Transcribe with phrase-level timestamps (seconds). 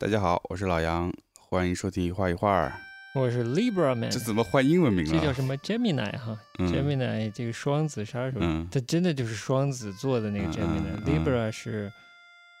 [0.00, 2.72] 大家好，我是老杨，欢迎收听一画一画儿。
[3.16, 5.10] 我是 Libra Man，这怎么换英文名了？
[5.10, 11.92] 这叫什么 Gemini 哈、嗯 g e m i n i 这个双子杀手，嗯它真的就是双子座的那个嗯 Gemini、Libra 是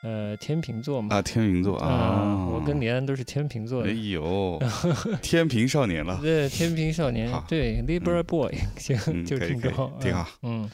[0.02, 1.14] 呃天秤座嘛。
[1.14, 3.92] 啊，天秤座啊，啊，我跟李安都是天秤座的哎。
[3.92, 4.60] 呦，
[5.22, 10.68] 天平少年了，对，天平少年，对 Libra Boy，行，嗯就可以可以挺高，挺好嗯，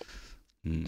[0.64, 0.84] 嗯，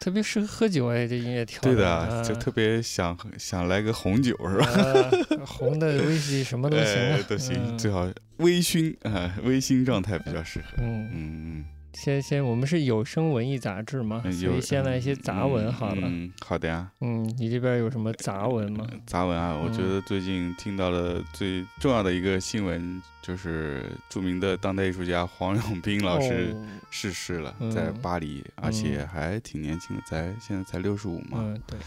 [0.00, 4.66] 特别适合喝酒哎，这音乐调对的，啊就特别想想来个红酒是吧？
[4.66, 10.66] 啊红的威士忌什么都行啊哎，都行，嗯最好微醺啊，微醺状态比较适合。
[10.78, 16.02] 嗯，嗯，先先我们是有声文艺杂志嘛，嗯有所以先来一些杂文好了。
[16.08, 16.90] 嗯，好的呀。
[17.00, 18.86] 嗯，你这边有什么杂文吗？
[19.06, 31.78] 杂文啊，我觉嗯得最近听到了最重要的一个新闻，就是著名的当代艺术家黄永斌老师哦逝世了，嗯在巴黎，而且嗯还挺年轻的，才现在才六十五嘛，嗯，对，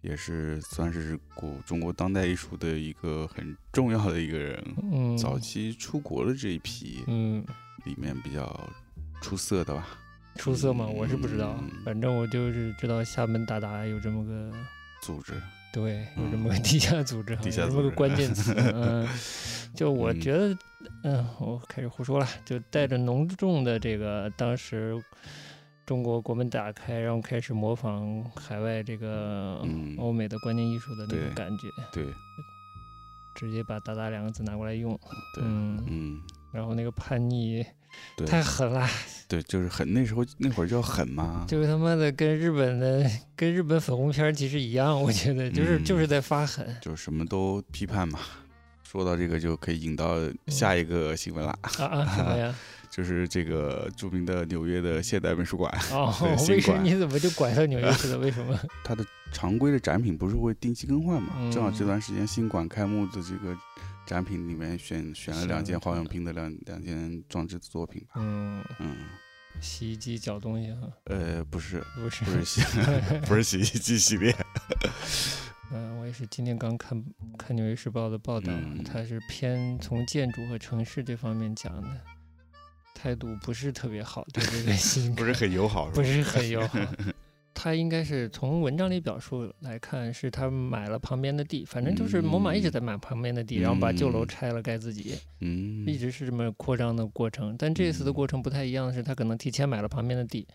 [0.00, 4.64] 也是算是古中国当代艺术的一个很重要的一个人。
[4.92, 7.44] 嗯，早期出国的这一批嗯，
[7.84, 8.44] 里面比较
[9.20, 9.86] 出色的吧，
[10.36, 10.86] 出色吗？
[10.86, 11.56] 我是不知道。
[11.60, 14.50] 嗯，反正我就是知道厦门达达有这么个，
[15.02, 15.34] 组织。
[15.72, 19.06] 对，有这嗯么个 地下组织，地下有这么个关键词， 嗯，
[19.74, 20.20] 就我嗯。
[20.20, 20.56] 觉得，
[21.04, 25.00] 嗯，我开始胡说了，就带着浓重的这个当时
[25.86, 29.94] 中国国门打开，然后开始模仿海外这个嗯。
[29.98, 32.06] 欧美的观念艺术的那种感觉，对。
[33.36, 34.92] 直接把“达达”两个字拿过来用，
[35.34, 36.20] 对，嗯，嗯，
[36.52, 37.66] 然后那个叛逆对
[38.26, 38.88] 太狠了。
[39.28, 46.76] 对，就是狠那时候那会儿叫狠嘛，就是他妈的跟日本的跟日本粉红片其实一样，我觉得就是、嗯就是在发狠。
[46.82, 48.18] 就是什么都批判嘛。
[48.82, 50.16] 说到这个，就可以引到
[50.48, 52.52] 下一个新闻了，啊啊什么呀？
[52.90, 56.12] 就是这个著名的纽约的现代美术馆， 哦
[56.48, 58.18] 为什么你怎么就拐到纽约去了？
[58.18, 58.58] 为什么？
[58.82, 61.34] 它的常规的展品不是会定期更换嘛？
[61.38, 63.56] 嗯正好这段时间新馆开幕的这个
[64.06, 68.14] 展品里面选选了两件是黄永平的两两件装置作品吧。
[68.16, 68.96] 嗯，嗯，
[69.60, 72.24] 洗衣机搅东西哈，呃，不是，不是。
[72.24, 72.60] 不是洗，
[73.26, 74.34] 不是洗衣机系列，
[75.72, 77.00] 嗯，我也是今天刚看
[77.38, 78.82] 看《纽约时报》的报道，嗯。
[78.82, 82.00] 它是偏从建筑和城市这方面讲的，
[82.94, 86.02] 态度不是特别好，对这个新 不是很友好，不？
[86.02, 86.78] 是很友好。
[87.62, 94.28] 他应该是从文章里表述来看，是他买了旁边的地，反正就是某马一直在买旁边的地，然后把旧楼嗯。
[94.28, 97.54] 拆了盖自己，嗯，一直是这么扩张的过程。
[97.58, 100.48] 但这次的过程不太一样的是，他可能提前买了旁边的地，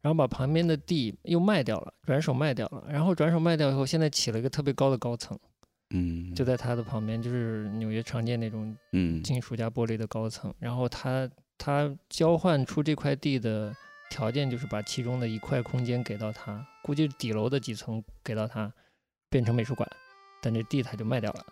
[0.00, 5.38] 然后把旁边的地又卖掉了，转手卖掉了，然后转手卖掉以后，现在起了一个特别高的高层，
[5.90, 9.22] 嗯，就在他的旁边，就是纽约常见那种嗯。
[9.22, 13.72] 金属加玻璃的高层，然后他他交换出这块地的
[14.10, 18.70] 条件就是把其中的一块空间给到他，估计底楼的几层给到他，
[19.30, 19.88] 变成美术馆，
[20.42, 21.46] 但这地他就卖掉了，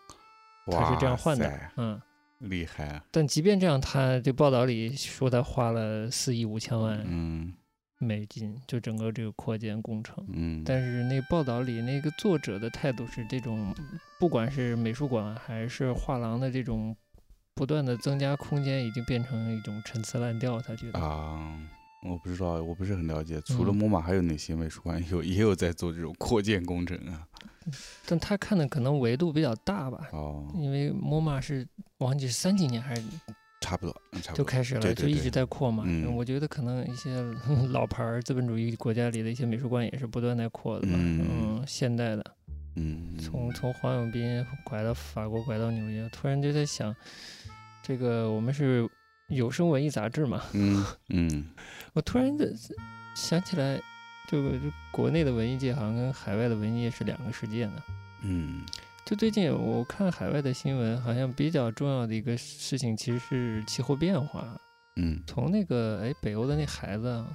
[0.70, 1.98] 他是这样换的，嗯。
[2.40, 7.52] 厉害啊，但即便这样，他这报道里说他花了四亿五千万嗯
[7.98, 10.24] 美金，就整个这个扩建工程。
[10.32, 13.74] 嗯，但是那报道里那个作者的态度是这种，
[14.20, 16.96] 不管是美术馆还是画廊的这种
[17.56, 20.60] 不断的增加空间，已经变成一种陈词滥调。
[20.60, 21.58] 他觉得，啊，
[22.02, 23.40] 我不知道，我不是很了解。
[23.42, 27.26] 除了嗯摩马，还有哪些美术馆有 也有在做这种扩建工程啊？
[28.06, 31.66] 但他看的可能维度比较大吧，哦，因为 MoMA 是
[31.98, 33.02] 忘记是三几年还是
[33.60, 34.38] 差不多，嗯差不多。
[34.38, 35.82] 就开始了，对对对就一直在扩嘛。
[35.86, 37.20] 嗯我觉得可能一些
[37.70, 40.94] 老牌儿资本主义国家里的一些美术馆也是不断在扩的吧。
[40.96, 41.26] 嗯
[41.58, 42.24] 嗯，现代的，
[42.76, 46.94] 嗯，从从黄永斌拐到法国，拐到纽约，突然就在想，
[47.82, 48.87] 这个我们是
[49.28, 51.46] 有声文艺杂志嘛，嗯嗯
[51.92, 52.52] 我突然的
[53.14, 53.80] 想起来，
[54.28, 54.58] 就就
[54.90, 57.82] 国内的文艺界好像跟海外的文艺界是两个世界呢。
[58.22, 58.62] 嗯
[59.04, 64.44] 就最近我看海外的新闻，好像比较重要的一个事情其实是气候变化。
[64.96, 67.26] 嗯，从那个哎北欧的那孩子啊，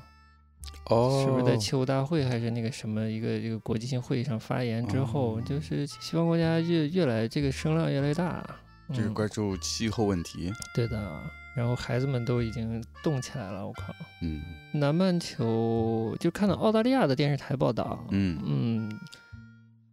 [0.85, 8.45] 哦，是不是在气候大会还是那个什么一个一个国际性会议上发言之后，哦就是西方国家越越来这个声浪越来越大，
[8.89, 10.51] 就是嗯关注气候问题？
[10.75, 11.23] 对的。
[11.55, 13.93] 然后孩子们都已经动起来了，我靠！
[14.21, 14.41] 嗯
[14.73, 18.99] 南半球就看到澳大利亚的电视台报道，嗯嗯，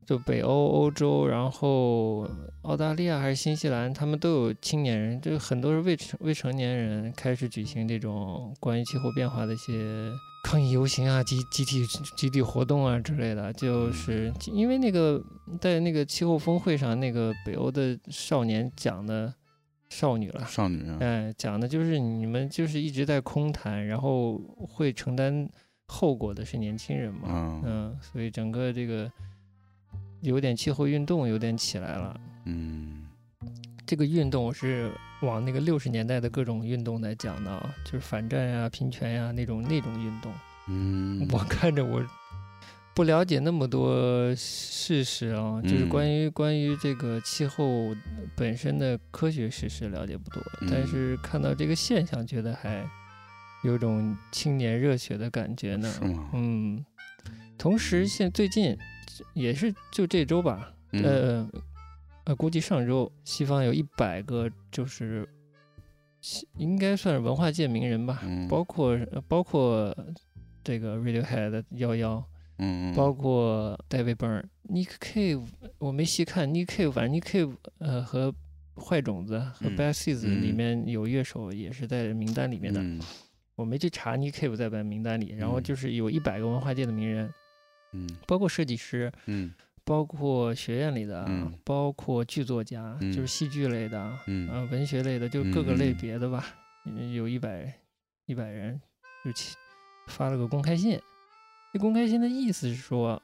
[0.06, 2.26] 就北欧、欧洲，然后
[2.62, 10.10] 澳大利亚还是新西兰，他们都有青年人，就很多是未成未成年人开始举行这种关于气候变化的一些
[10.44, 11.86] 抗议游行啊、集集体
[12.16, 13.52] 集体活动啊之类的。
[13.52, 15.22] 就是因为那个
[15.60, 19.30] 在那个气候峰会上，那个北欧的少年讲的
[19.90, 25.46] 少女了，少女啊，哎，讲的就是你们就是一直在空谈，然后会承担
[25.87, 29.10] 后果的是年轻人嘛，嗯嗯，所以整个这个
[30.22, 33.06] 有点气候运动有点起来了，嗯。
[33.87, 34.88] 这个运动我是
[35.22, 40.32] 往那个六十年代的各种运动来讲的啊，就是反战呀、平权呀那种那种运动。
[40.69, 42.00] 嗯，我看着我
[43.00, 47.97] 不了解那么多事实啊，就是嗯关于关于这个气候
[48.37, 52.85] 本身的科学事实了解不多，但嗯是看到这个现象，觉得还
[53.64, 55.91] 有种青年热血的感觉呢。
[55.91, 56.29] 是吗？
[56.35, 56.85] 嗯，
[57.56, 58.76] 同时现最近
[59.32, 61.50] 也是就这周吧，嗯呃
[62.25, 65.26] 呃，估计上周西方有一百个就是
[66.20, 69.97] 西应该算是文化界名人吧，嗯包括呃包括
[70.62, 72.23] 这个 Radiohead 幺幺，
[72.60, 75.46] 嗯，包括 David Byrne、Nick Cave，
[75.78, 78.34] 我没细看 Nick Cave，反正 Nick Cave 呃和
[78.76, 80.42] 坏种子和嗯 Bad Seeds 嗯。
[80.42, 83.00] 里面有乐手也是在名单里面的，嗯。
[83.56, 85.62] 我没去查 Nick Cave 在本名单里，然后嗯。
[85.62, 87.32] 就是有一百个文化界的名人，
[87.92, 88.08] 嗯。
[88.26, 89.52] 包括设计师，嗯。
[89.82, 91.52] 包括学院里的，嗯。
[91.64, 93.10] 包括剧作家，嗯。
[93.12, 94.48] 就是戏剧类的，嗯。
[94.50, 96.44] 呃，文学类的，就各个类别的吧，
[96.84, 97.72] 嗯有一百
[98.26, 98.80] 一百人，
[99.24, 99.56] 就起
[100.08, 101.00] 发了个公开信。
[101.72, 103.22] 这公开信的意思是说，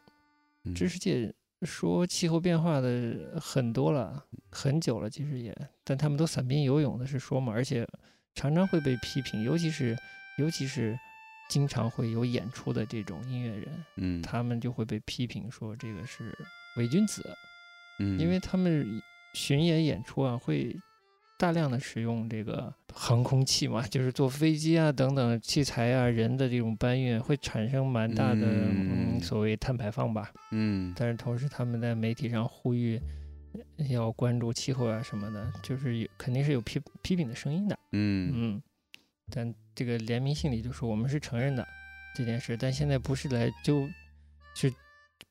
[0.65, 0.75] 嗯。
[0.75, 1.33] 知识界
[1.63, 7.87] 说气候变化的很多了，很久了，其实也，但他们都散兵游勇的是说嘛，而且
[8.35, 9.97] 常常会被批评，尤其是
[10.39, 10.99] 尤其是
[11.49, 16.37] 经常会有演出的这种音乐人，嗯，他们就会被批评说这个是
[16.77, 17.23] 伪君子，
[18.01, 18.19] 嗯。
[18.19, 19.01] 因为他们
[19.35, 20.77] 巡演演出啊会
[21.39, 30.33] 大量的使用这个航空器嘛，就是坐飞机啊等等器材啊人的这种搬运会产生蛮大的嗯嗯所谓碳排放吧。
[30.53, 33.01] 嗯但是同时他们在媒体上呼吁
[33.91, 37.79] 要关注气候啊什么的，就是有肯定是有批批评的声音的。
[37.93, 38.63] 嗯嗯，
[39.31, 41.67] 但这个联名信里就说我们是承认的
[42.15, 43.87] 这件事，但现在不是来就，
[44.55, 44.73] 是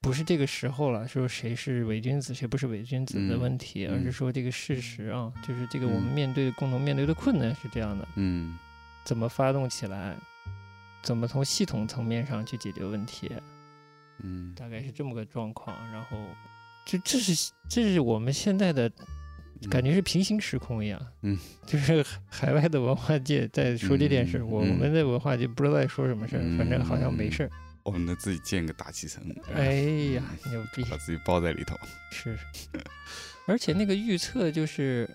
[0.02, 8.58] 不是这个时候了，说谁是伪君子，谁不是伪君子的嗯问题，而嗯是说这个事实啊，就是这个我们嗯面对共同面对的困难是这样的，嗯
[9.04, 10.16] 怎么发动起来，
[11.02, 13.32] 怎么从系统层面上去解决问题，
[14.24, 15.76] 嗯大概是这么个状况。
[15.92, 16.18] 然后，
[16.86, 18.92] 这这是这是我们现在的
[19.72, 21.36] 感觉是平行时空一样，嗯，
[21.66, 27.50] 就是海 海外的文化界在说这件事，嗯我们的文化界不知道在说什么事儿，反正好像没事儿。
[27.86, 29.24] 我们能自己建个大气层，
[29.54, 29.74] 哎
[30.14, 31.78] 呀，牛逼，把自己包在里头。
[32.12, 32.38] 是，
[33.48, 35.08] 而且那个预测就是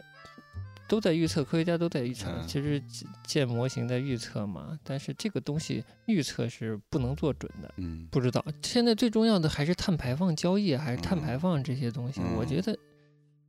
[0.89, 2.81] 都在预测，科学家都在预测，嗯其实
[3.25, 7.75] 建模型在预测嘛，但是这个东西预测是不能做准的。
[7.77, 12.21] 嗯不知道，现在最重要的还是碳排放交易，还是碳嗯排放这些东西。
[12.37, 12.79] 我嗯觉得，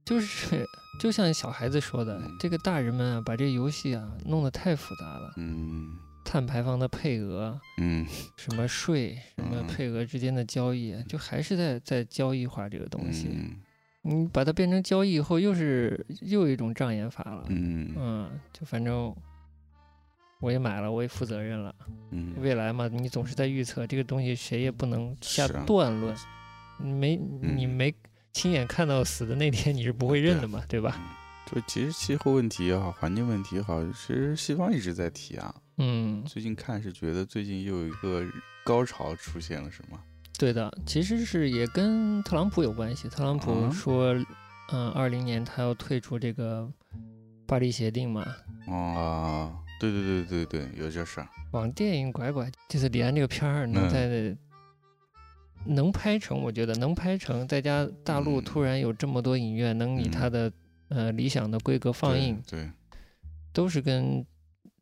[0.03, 0.65] 就是
[1.00, 5.33] 就像小孩子说的，嗯这个大人们啊，把这游戏啊弄得太复杂了。
[5.38, 8.06] 嗯碳排放的配额，嗯
[8.38, 13.29] 什么税，什么嗯配额之间的交易，就还是在在交易化这个东西。
[13.31, 13.56] 嗯
[14.03, 17.45] 你把它变成交易以后，又是又有一种障眼法了。
[17.50, 19.15] 嗯嗯，就反正
[20.39, 21.75] 我也买了，我也负责任了。
[22.09, 26.16] 嗯未来嘛，你总是在预测这个东西，谁也不能下断论。
[26.80, 27.94] 你没你嗯没
[28.33, 31.20] 亲眼看到死的那天，你是不会认的嘛，对吧？
[31.53, 35.53] 就其实气候问题也好，环境问题也好，其实西方一直在提啊。
[35.77, 38.23] 嗯，最近看是觉得最近又有一个
[38.63, 39.99] 高潮出现了，是吗？
[40.39, 43.09] 对的，其实是也跟特朗普有关系。
[43.09, 44.13] 特朗普啊说，
[44.71, 46.67] 嗯，二零年他要退出这个
[47.45, 48.21] 巴黎协定嘛。
[48.67, 51.27] 啊，对对对对对，有这事儿。
[51.51, 54.37] 往电影拐拐，就是李安这个片儿能嗯在、
[55.65, 60.51] 能拍成，我觉得能拍成，再加大陆嗯突然有这么多影院能以嗯它的、
[60.92, 62.69] 呃理想的规格放映，对，
[63.52, 64.24] 都是跟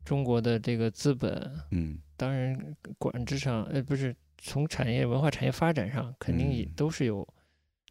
[0.04, 2.58] 中国的这个资本，嗯当然
[2.98, 7.22] 管制上，呃，不是从产业文化产业发展上，肯定也嗯都是有、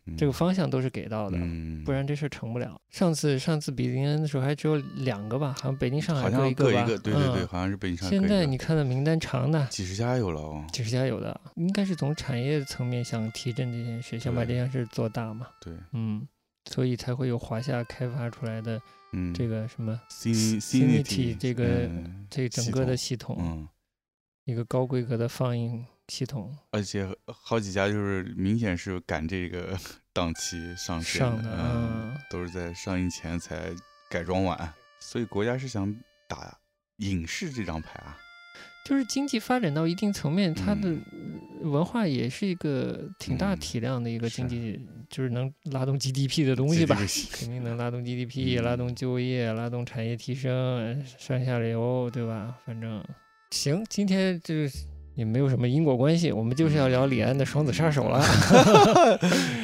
[0.06, 1.38] 嗯这个方向都是给到的。
[1.40, 2.82] 嗯，不然这事儿成不了。
[2.90, 6.32] 上次上次比林恩的时候还只有两个吧，好像北京、上海。
[6.32, 10.66] 各一个，对对对，嗯好像是北京上海现在你看的名单长的，几十家有了哦。
[10.72, 15.46] 几十家有的，应该是从产业层面想提振这件事，想把这件事做大嘛。
[15.62, 16.28] 对，嗯，
[16.72, 18.80] 所以才会有华夏开发出来的
[19.12, 23.68] 嗯，这个什么 Cin- Cinity 这个嗯这整个的系统，嗯，
[24.46, 29.76] 一个高规格的放映系统而且好几家就是明显是赶这个
[30.14, 33.72] 档期上市上的，都是在上映前才
[34.10, 35.92] 改装完，所以国家是想
[36.28, 36.56] 打
[36.98, 38.18] 影视这张牌啊。
[38.86, 41.02] 就是经济发展到一定层面，它的嗯
[41.72, 46.96] 文化也是一个挺大嗯体量的一个经济，就是能拉动 GDP 的东西吧。
[47.32, 52.56] 肯定能拉动 GDP，、嗯拉动就业，拉动产业提升，上下游，对吧？
[52.66, 53.04] 反正
[53.52, 54.72] 行，今天就是
[55.16, 59.20] 也没有什么因果关系，我们就是要聊李安的《双子杀手 》了。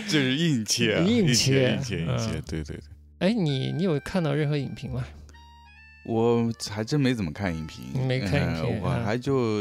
[0.07, 2.79] 这是硬切啊，硬切硬切，硬切，嗯对对对。
[3.19, 5.05] 哎，你你有看到任何影评吗？
[6.06, 9.60] 我还真没怎么看影评，没看影评呃我啊还就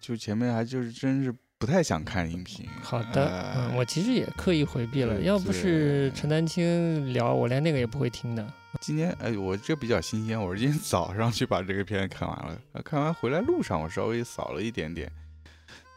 [0.00, 2.68] 就前面还就是真是不太想看影评。
[2.82, 8.46] 好的，呃嗯，我其实也刻意回避了，要不是陈丹青聊，我连那个也不会听的。
[8.78, 15.10] 今天哎，我这比较新鲜，我是今天早上去把这个片看完了，呃看完回来路上我稍微扫了一点点，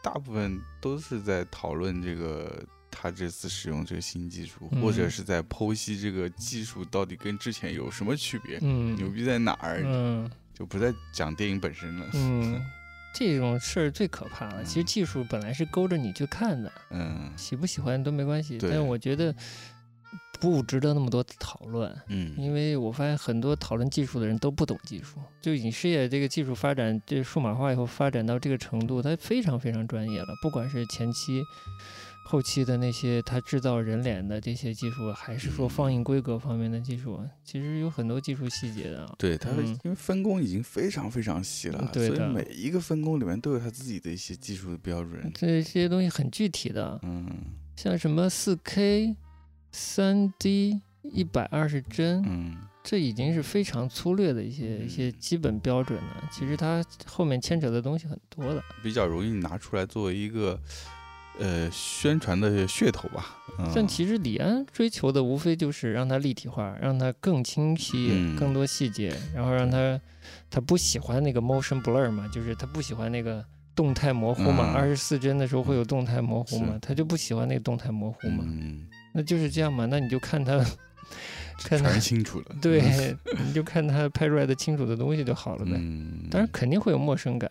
[0.02, 2.64] 大部分都是在讨论这个
[3.00, 12.06] 他这次使用这个新技术，或者嗯是在剖析这个技术到底跟之前有什么区别，嗯牛逼在哪儿，嗯就不再讲电影本身了。
[12.12, 12.60] 嗯，
[13.14, 14.62] 这种事儿最可怕了。
[14.62, 19.34] 其实嗯技术本来是勾着你去看的，嗯喜不喜欢都没关系，对但我觉得
[20.38, 21.94] 不值得那么多讨论。
[22.08, 30.28] 嗯因为我发现很多讨论技术的人都不懂技术，就影视业这个技术发展，这数码化以后发展到这个程度，它非常非常专业了。
[30.42, 31.42] 不管是前期、
[32.30, 39.12] 后期的那些它制造人脸的这些技术，还是说放映规格方面的技术，其实有很多技术细节的啊。
[39.18, 45.28] 对，它的嗯因为分工已经非常非常细了，所以每一个分工里面都有它自己的一些技术的标准。
[45.34, 47.26] 这这些东西很具体的，嗯
[47.74, 49.16] 像什么四 K、
[49.72, 56.28] 三 D、一百二十帧，嗯这已经是非常粗略的一些一些嗯基本标准了。
[56.30, 58.62] 其实它后面牵扯的东西很多的。
[58.84, 60.56] 比较容易拿出来作为一个
[61.40, 63.36] 呃宣传的噱头吧。
[63.58, 70.00] 嗯、但其实李安追求的无非就是让它立体化，让它更清晰、嗯更多细节，然后让他
[70.48, 73.44] 他不喜欢那个 motion blur 嘛，就是他不喜欢那个
[73.74, 80.64] 动态模糊嘛，嗯二十四帧的时候会有动态模糊嘛，他就不喜欢那个动态模糊嘛，嗯，那就是这样嘛，那你就看他
[81.64, 82.56] 看他清楚了。
[82.62, 82.80] 对，
[83.44, 85.72] 你就看他拍出来的清楚的东西就好了呗。
[85.74, 87.50] 嗯，当然肯定会有陌生感。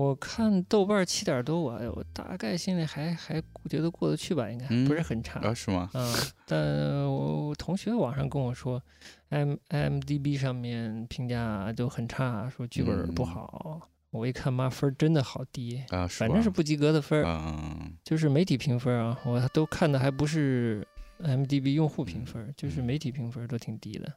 [0.00, 5.40] 我看豆瓣七点多，我哎我大概心里还还觉得过得去吧，应该不是嗯很差。
[5.40, 5.90] 啊是吗？
[5.94, 6.14] 嗯，
[6.46, 6.58] 但
[7.06, 8.82] 我我同学网上跟我说
[9.28, 13.88] ，M IMDB 上面评价都很差，说剧本不嗯好。
[14.10, 20.84] 我一看，妈分儿真的好低，啊，吧反正是不及格的分儿，嗯就是媒体评分啊，我都看的还不是
[21.22, 24.12] IMDB 用户评分，就是嗯媒体评分都挺低的。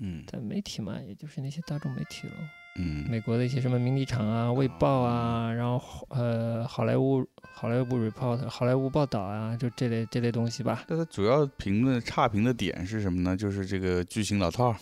[0.00, 2.34] 嗯但媒体嘛，也就是那些大众媒体了。
[2.78, 3.04] 嗯。
[3.08, 13.36] 美国的一些什么名利场啊、卫报啊，然后呃好莱坞好莱坞 report、好莱坞报道啊，就这类这类东西吧，那它主要评论差评的点是什么呢？
[13.36, 14.74] 就是这个剧情老套。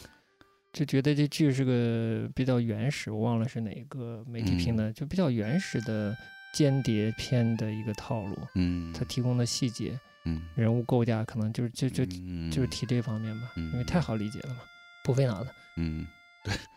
[0.72, 6.14] 就觉得这剧是个比较原始，我忘了是哪个媒体评的，就比较原始的
[6.52, 10.42] 间谍片的一个套路，嗯，它提供的细节、嗯。
[10.54, 13.72] 人物构架，可能就是就就嗯就是提这方面吧，嗯。
[13.72, 14.56] 因为太好理解了嘛，
[15.02, 15.50] 不费脑子。
[15.78, 16.06] 嗯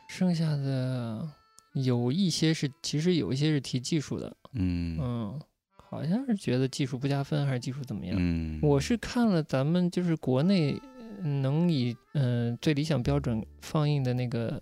[0.07, 1.27] 剩下的
[1.73, 4.97] 有一些是，其实有一些是提技术的，嗯。
[4.99, 5.39] 嗯，
[5.75, 8.15] 好像是觉得技术不加分，还是技术怎么样？
[8.19, 10.79] 嗯，我是看了咱们就是国内
[11.21, 14.61] 呃能以嗯、呃最理想标准放映的那个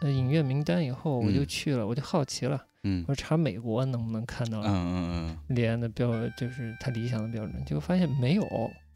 [0.00, 1.46] 呃影院名单以后，我就嗯。
[1.46, 3.04] 去了，我就好奇了，嗯。
[3.08, 8.44] 我查美国能不能看到嗯嗯李安的标，就是他理想的标准，结果发现没有，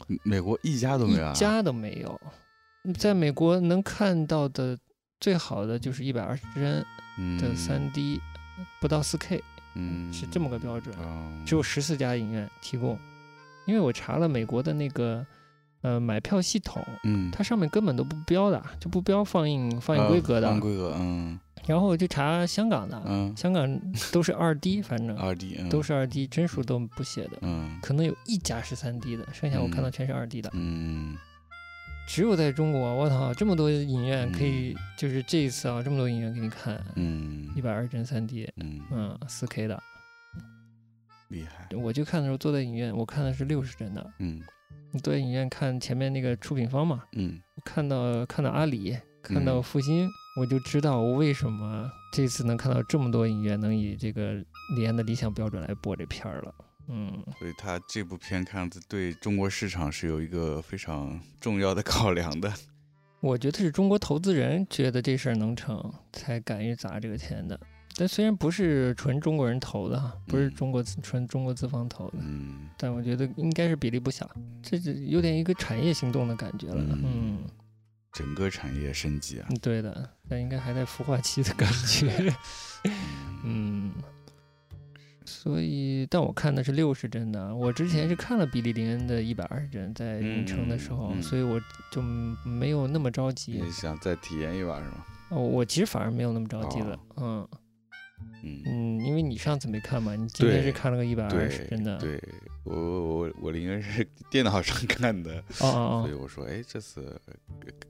[0.08, 2.20] 嗯，美国一家都没有啊一家都没有。
[2.99, 4.76] 在美国能看到的
[5.23, 6.85] 最好的就是一百二十帧
[7.38, 8.21] 的三 D，、
[8.81, 9.41] 不到四 K，
[9.75, 10.12] 嗯。
[10.12, 10.93] 是这么个标准。
[11.00, 12.99] 嗯只有十四家影院提供，
[13.64, 15.25] 因为我查了美国的那个
[15.83, 17.31] 呃买票系统，嗯。
[17.31, 20.49] 它上面根本都不标的，就不标放映放映啊规格的。
[20.49, 21.38] 放映规格嗯。
[21.69, 25.69] 然后我就查香港的，嗯香港都是二 D，反正二 D 嗯。
[25.69, 27.79] 都是二 D，帧数都不写的，嗯。
[27.81, 29.93] 可能有一家是三 D 的，剩下我看到嗯。
[29.93, 30.50] 全是二 D 的。
[30.55, 31.17] 嗯
[32.12, 39.83] 只有在中国，我操，这么多影院可以，嗯就是这一次啊，这么多影院给你看，嗯一百二帧三 D，嗯嗯，四 K 的。
[41.28, 44.12] 厉害我就看的时候坐在影院，我看的是六十帧的。
[44.19, 44.42] 嗯
[44.90, 50.07] 你坐在影院看前面那个出品方嘛，嗯我看到看到阿里，看到嗯复兴，
[50.38, 54.35] 我就知道我为什么这次能看到这么多影院能以这个
[54.76, 56.54] 李安的理想标准来播这片儿了。
[56.92, 62.52] 嗯，所以他这部片看样子对中国市场是有一个非常重要的考量的。
[63.20, 67.58] 我觉得是中国投资人觉得这事儿能成，才敢于砸这个钱的。
[67.96, 74.28] 但虽然不是纯中国人投的哈，不是嗯中国资纯中国资方投的，嗯但我觉得应该是比例不小。
[74.62, 76.82] 这是有点一个产业行动的感觉了。
[76.88, 77.38] 嗯嗯，
[78.12, 79.46] 整个产业升级啊。
[79.50, 82.34] 嗯对的，但应该还在孵化期的感觉。
[83.44, 83.92] 嗯，
[85.33, 87.55] 所以，但我看的是六十帧的。
[87.55, 91.61] 我之前是看了比利林恩的一百二十帧，在凌城的时候，嗯嗯嗯所以我
[91.91, 92.03] 就
[92.45, 93.71] 没有那么着急你。
[93.71, 95.05] 想再体验一把是吗？
[95.31, 96.99] 哦，我其实反而没有那么着急了。
[97.17, 97.49] 嗯
[98.45, 101.97] 嗯嗯，因为你上次没看嘛，你今天是看了个一百二对十，帧的。
[101.99, 107.21] 对我我我我应该是 电脑上看的，哦哦哦， 所以我说，哎，这次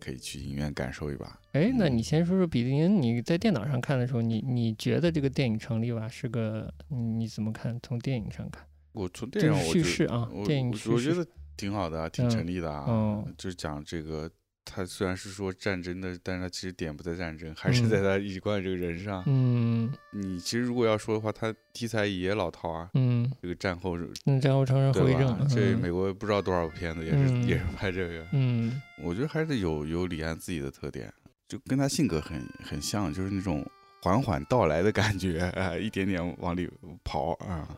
[0.01, 1.39] 可以去影院感受一把。
[1.53, 6.09] 哎，那嗯你先说说比利林，你在电脑上看的时候，你你觉得这个电影成立吧？
[6.09, 7.79] 是个你你怎么看？
[7.83, 10.91] 从电影上看，我从电影叙事啊，电影我叙事。
[10.93, 11.27] 我觉得
[11.57, 12.85] 挺好的啊，挺嗯成立的啊。
[12.91, 14.31] 哦就是讲这个，
[14.65, 19.23] 他虽然是说战争的，但是他其实点不在战争，还是嗯在他一贯这个人上。
[19.27, 22.89] 嗯你其实如果要说的话，他题材也老套啊。
[22.95, 28.27] 嗯，这个战后嗯战后城市后对遗症？，这嗯美国不知道多少部片子也是、嗯也是拍这个。
[28.33, 31.13] 嗯我觉得还是有有李安自己的特点，
[31.49, 33.67] 就跟他性格很很像，就是那种
[34.03, 36.71] 缓缓到来的感觉，啊， 一点点往里
[37.05, 37.69] 跑啊。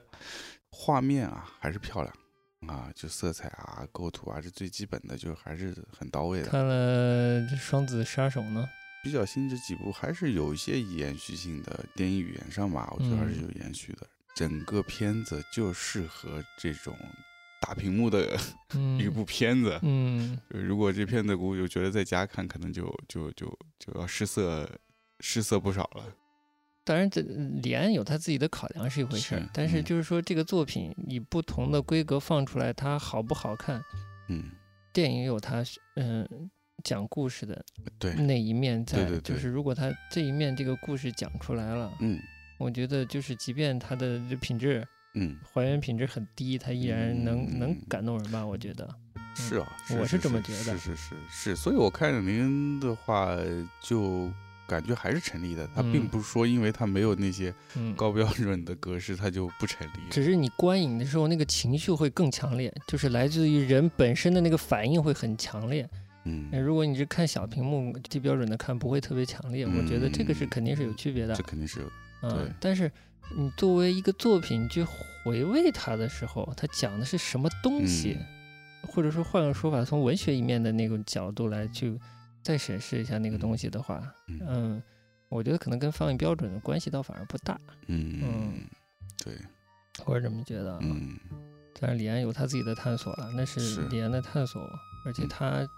[0.76, 2.12] 画面啊还是漂亮
[2.66, 6.48] 啊，就色彩啊、构图啊，这最基本的，就还是很到位的。
[6.48, 8.66] 看了《双子杀手》呢，
[9.02, 14.06] 比较新这几部还是有一些延续性的，电影语言上吧，我觉得还是有延续的。
[14.34, 16.96] 整个片子就适合这种
[17.60, 18.36] 大屏幕的
[18.74, 19.78] 嗯一部片子。
[19.82, 24.68] 嗯呃如果这片子我就觉得在家看，可能就就就就要失色
[25.20, 26.04] 失色不少了。
[26.84, 27.20] 当然，这
[27.62, 33.82] 李安有他自己的考量是一回事儿是，但是嗯就是说这个作品以不同的规格放出来，它好不好看？
[34.28, 34.50] 嗯，
[34.92, 35.64] 电影有它
[35.96, 36.28] 嗯、
[36.82, 37.64] 讲故事的
[37.98, 42.18] 对，那一面在，对对对就是如果他这一面这个故事讲出来了，嗯
[42.58, 48.44] 我觉得就是即便它的这品质嗯，还原品质很低，它依然能、嗯能感动人吧？
[48.44, 48.88] 我觉得，
[49.34, 49.66] 是啊，
[49.98, 53.36] 我是是这么觉得是是是是，所以我看着您的话，
[53.82, 54.30] 就
[54.66, 55.68] 感觉还是成立的。
[55.74, 60.00] 它并嗯不是说因为它没有那些嗯，高标准的格式，它就不成立。
[60.10, 65.88] 只是你观影的时候那个情绪会更强烈，就是来自于人本身的那个反应会很强烈。
[66.24, 69.66] 嗯那，如果你是看小屏幕低标准的看，不会特别强烈。
[69.66, 71.42] 我觉得这个是嗯肯定是有区别的这。
[71.42, 71.92] 肯定是有的。
[72.22, 72.90] 嗯对，但是
[73.36, 74.82] 你作为一个作品去
[75.22, 78.26] 回味它的时候，它讲的是什么东西，嗯
[78.86, 81.98] 或者说换个说法，从文学一面的那个角度来去
[82.44, 84.82] 再审视一下那个嗯东西的话，嗯嗯，
[85.28, 88.52] 我觉得可能跟放映标准的关系倒反而不大，嗯嗯，
[89.24, 89.36] 对，
[90.04, 90.78] 我是这么觉得啊。
[90.82, 91.18] 嗯
[91.80, 94.62] 但是李安有他自己的探索了，那是是李安的探索，
[95.04, 95.68] 而且嗯他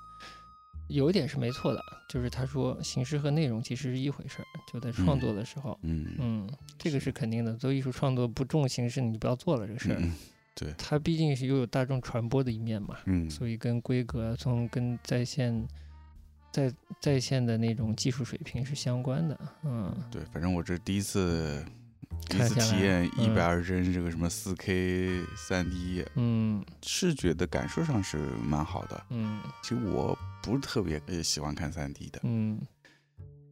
[0.88, 7.54] 有一点是没错的，就是他说形式和内容其实是一回事儿，就在创嗯作的时候，嗯嗯，这个是肯定的。
[7.54, 9.96] 做艺术创作不重形式，你就不要做了这个事儿。
[9.98, 10.12] 嗯
[10.54, 15.66] 对，它毕竟是又有大众传播的一面嘛，嗯所以跟规格、从跟在线
[16.52, 19.38] 在在线的那种技术水平是相关的。
[19.64, 21.64] 嗯，对，反正我这第一次
[22.28, 29.06] 第一次体验一嗯百二十帧这个什么四 K 三 D，嗯视觉的感受上是蛮好的。
[29.10, 32.58] 嗯其实我不是特别呃喜欢看三 D 的，嗯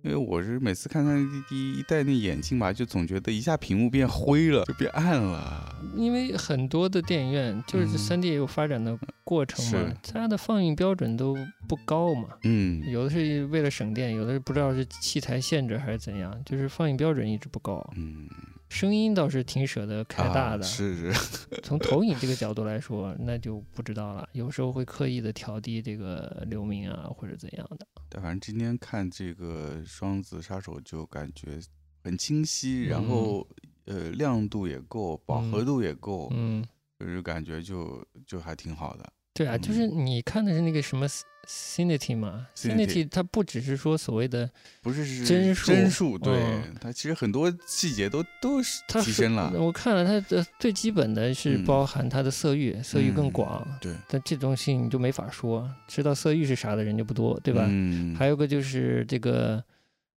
[0.05, 5.75] 因为我是每次看三 D 一戴那眼镜吧，就总觉得一下屏幕变灰了，就变暗了。
[5.97, 9.71] 因为很多的电影院就是嗯三 D 也有发展的过程嘛
[10.03, 11.35] 是，它的放映标准都
[11.67, 12.29] 不高嘛。
[12.43, 17.83] 嗯，有的是为了省电，有的是不知道是器材限制还是怎样，就是放映标准一直不高。
[17.97, 18.29] 嗯，
[18.75, 21.13] 声音倒是挺舍得开大啊的，是是，
[21.63, 24.29] 从投影这个角度来说，那就不知道了。
[24.33, 27.87] 有时候会刻意的调低这个流明啊，或者怎样的。
[28.11, 31.61] 但反正今天看这个双子杀手就感觉
[32.03, 33.49] 很清晰，然嗯后
[33.85, 36.65] 呃亮度也够，饱和度也够，嗯，
[36.99, 39.13] 就是感觉就就还挺好的。
[39.35, 41.07] 对啊，就是嗯你看的是那个什么
[41.47, 44.49] Cinity 嘛 Cinity，Cinity 它不只是说所谓的，
[44.81, 49.53] 不是是帧数帧数，对、嗯它其实很多细节都都是它提升了。
[49.59, 53.79] 我看了它的最基本的是嗯包含它的色域，色域更嗯广。
[53.81, 57.67] 对，但这东西你就没法说，知道色域是啥的人就不多，对吧？
[57.69, 59.63] 嗯，还有个就是这个，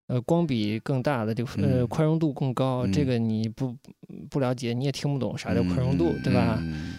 [0.09, 3.76] 呃，光比更大的这个呃嗯宽容度更高，这嗯个你不
[4.31, 6.59] 不了解，你也听不懂啥叫宽容度，对吧？
[6.61, 6.98] 嗯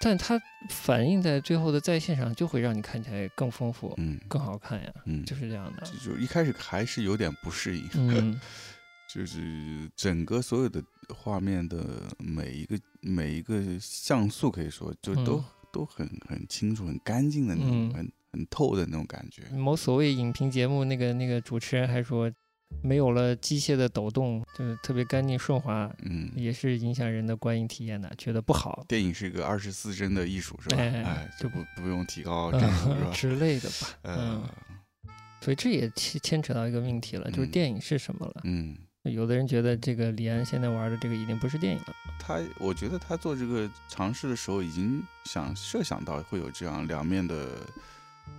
[0.00, 5.82] 但它反映在最后的在线上，就会让你看起来更丰富、嗯更好看呀，嗯，就是这样的。
[5.86, 8.40] 就就一开始还是有点不适应，嗯
[9.08, 19.42] 就是整个所有的画面的每一个每一个像素，可以说就都、嗯都很很清楚、很干净的那种，嗯很很透的那种感觉。
[19.56, 22.30] 某所谓影评节目那个那个主持人还说，
[22.82, 28.84] 没有了机械的抖动，就是特别干净顺滑，嗯，也是影响人的观影体验的，觉得不好。
[28.88, 30.76] 电影是一个二十四帧的艺术，是吧？
[30.78, 33.10] 哎哎，就就不 不用提高帧数？
[33.12, 34.42] 之类的吧，呃
[35.06, 35.10] 嗯，
[35.40, 38.40] 所以这也牵牵扯到一个命题了，就是嗯电影是什么了。
[38.44, 47.48] 嗯，有的人觉得这个李安现在玩的这个已经不是电影了，他我觉得他做这个尝试的时候，已经想设想到会有这样两面的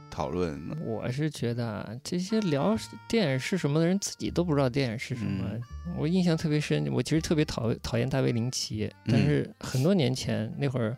[0.10, 0.68] 讨论。
[0.68, 2.76] 那我是觉得啊，这些聊
[3.08, 5.46] 电影是什么的人自己都不知道电影是什么。
[5.52, 5.62] 嗯
[5.98, 10.98] 我印象特别深，我其实特别讨讨厌大卫林奇，但嗯是很多年前那会儿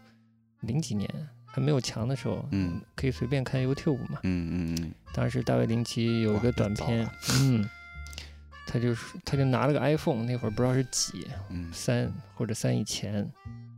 [0.62, 1.08] 零几年
[1.46, 4.20] 还没有墙的时候，嗯，可以随便看 YouTube 嘛。
[4.24, 7.08] 嗯嗯嗯，当时大卫林奇有一个短片
[7.42, 7.70] 嗯，
[8.66, 13.30] 他就是他就拿了个 iPhone，那会儿不知道是几嗯三或者三以前，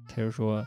[0.07, 0.65] 他就说。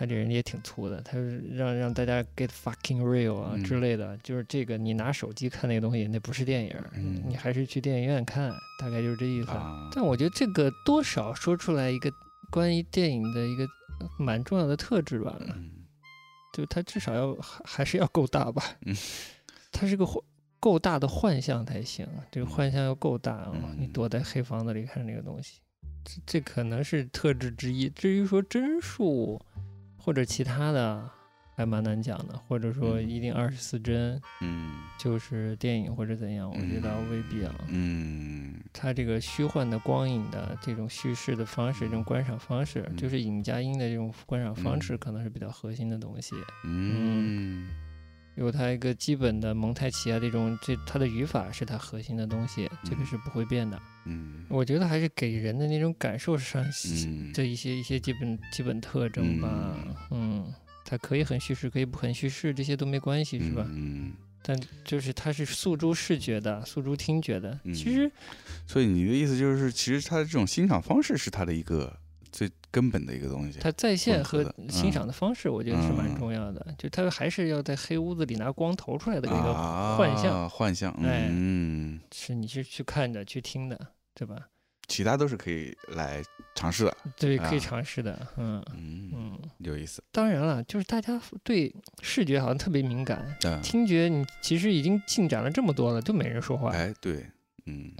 [0.00, 3.62] 他这人也挺粗的，他就是让让大家 get fucking real 啊嗯。
[3.62, 7.22] 之类的，就是这个你拿手机看那个东西，那不是电影，嗯。
[7.28, 9.50] 你还是去电影院看，大概就是这意思。
[9.50, 12.10] 啊，但我觉得这个多少说出来一个
[12.50, 13.68] 关于电影的一个
[14.18, 15.70] 蛮重要的特质吧，嗯。
[16.54, 18.96] 就它至少要还还是要够大吧，嗯，
[19.70, 20.24] 它是个幻
[20.58, 23.76] 够大的幻象才行，这个幻象要够大啊、嗯。
[23.78, 25.60] 你躲在黑房子里看这个东西，
[26.02, 27.90] 这这可能是特质之一。
[27.90, 29.38] 至于说帧数
[30.10, 31.08] 或者其他的，
[31.54, 33.08] 还蛮难讲的，或者说嗯。
[33.08, 34.72] 一定二十四帧嗯。
[34.98, 37.54] 就是电影或者怎样，我觉得未必啊。
[37.68, 38.56] 嗯。
[38.72, 42.96] 它这个虚幻的光影的这种叙事的方式，这种观赏方式，嗯。
[42.96, 46.34] 就是影加音的这种观赏方式，嗯可能是比较核心的东西。
[46.64, 47.68] 嗯
[48.40, 53.80] 有它一个基本的蒙太奇啊，这种这它的语法是它核心的东西，这个嗯是不会变的。
[54.06, 56.64] 嗯我觉得还是给人的那种感受上
[57.34, 59.76] 的一些一些基本基本特征吧。
[60.10, 60.50] 嗯，
[60.86, 63.66] 它可以很叙事，可以不很叙事，这些都没关系，是吧？
[63.68, 67.60] 嗯，但就是它是诉诸视觉的，诉诸听觉的。
[67.64, 68.10] 嗯其实
[68.66, 71.94] 所以你的意思就是，其实它的这种欣赏方式是它的一个
[72.32, 73.58] 最根本的一个东西。
[73.60, 76.74] 它在线和欣赏的方式，我觉得是蛮嗯重要的。
[76.78, 83.78] 就它还是要在黑屋子里拿光投出来的一个，啊，幻象幻象，哎嗯，是你是去看的、去听的，
[84.14, 84.36] 对吧？
[84.88, 86.20] 其他都是可以来
[86.56, 86.96] 尝试的。
[87.16, 88.26] 对，可以啊尝试的。
[88.36, 89.38] 嗯嗯，嗯。
[89.58, 90.02] 有意思。
[90.10, 96.72] 当然了，就是大家对视觉好像特别敏感，嗯，听觉你其实已经进展了这么多了，就没人说话。
[96.72, 97.24] 哎，对，
[97.66, 97.92] 嗯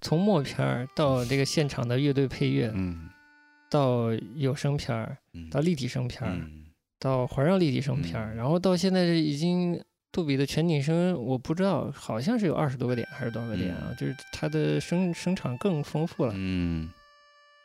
[0.00, 3.09] 从默片儿到这个现场的乐队配乐，嗯
[3.70, 6.66] 到有声片儿，嗯，到立体声片儿，嗯。
[6.98, 8.36] 到环绕立体声片儿，嗯。
[8.36, 13.94] 然后到现在是已经杜比的全景声，我不知道好像是有二十多个点还是多少个点啊？
[13.98, 16.90] 就是它的声声场更丰富了，嗯。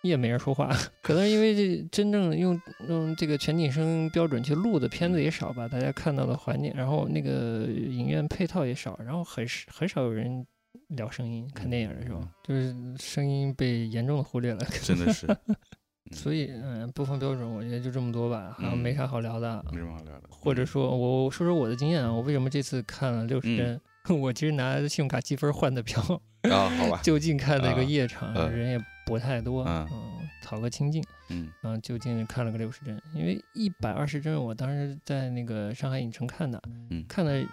[0.03, 0.69] 也没人说话，
[1.01, 10.45] 可能是因为这真正用用这个全景声标准去录的片子也少吧，大家看到的环境，然后那个影院配套也少，然后很少很少有人
[10.89, 12.29] 聊声音，看电影的时候嗯。
[12.43, 15.25] 就是声音被严重的忽略了，真的是
[16.11, 19.63] 所以嗯，播放标准我觉得就这么多吧，好像没啥好聊的。
[19.71, 20.21] 没什么好聊的。
[20.29, 23.79] 或者说我我说说我的经验啊，我为什么这次看了六十帧？
[24.21, 25.99] 我其实拿信用卡积分换的票，
[26.43, 31.03] 啊，好吧， 就近看了一个啊夜场，嗯人也不太多，嗯嗯，讨个清静。
[31.29, 37.43] 嗯嗯，就近看了个六十帧，因为一百二十帧我当时在那个上海影城看的，嗯看的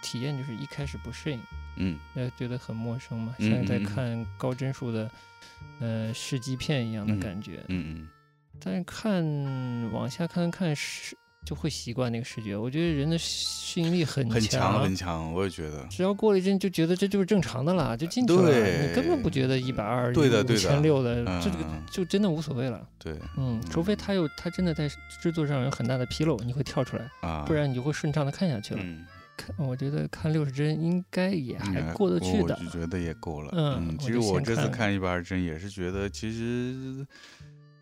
[0.00, 1.40] 体验就是一开始不适应，
[1.76, 5.10] 嗯呃，觉得很陌生嘛，现在在看高帧数的
[5.80, 7.64] 呃试机片一样的嗯感觉。
[7.68, 8.08] 嗯
[8.62, 9.24] 但是看
[9.90, 15.86] 往下看看视就会习惯那个视觉，我觉得人的适应力很强强很强，我也觉得。
[15.88, 21.56] 只要过了一阵就觉得这就是正常的了，就进去了，你根本不觉得一百二、五对的对的千六的，嗯，这个
[21.90, 22.86] 就真的无所谓了。
[22.98, 24.86] 对嗯，除非他有他真的在
[25.22, 28.80] 制作上有很大的纰漏，你会跳出来，啊，不然你就会顺畅的看下去了。
[28.84, 29.06] 嗯，
[29.40, 32.64] 看，我觉得看六十帧应该也还嗯过得去的我。
[32.64, 33.50] 就觉得也够了。
[33.54, 37.06] 嗯其实我这次看一百二十帧也是觉得，其实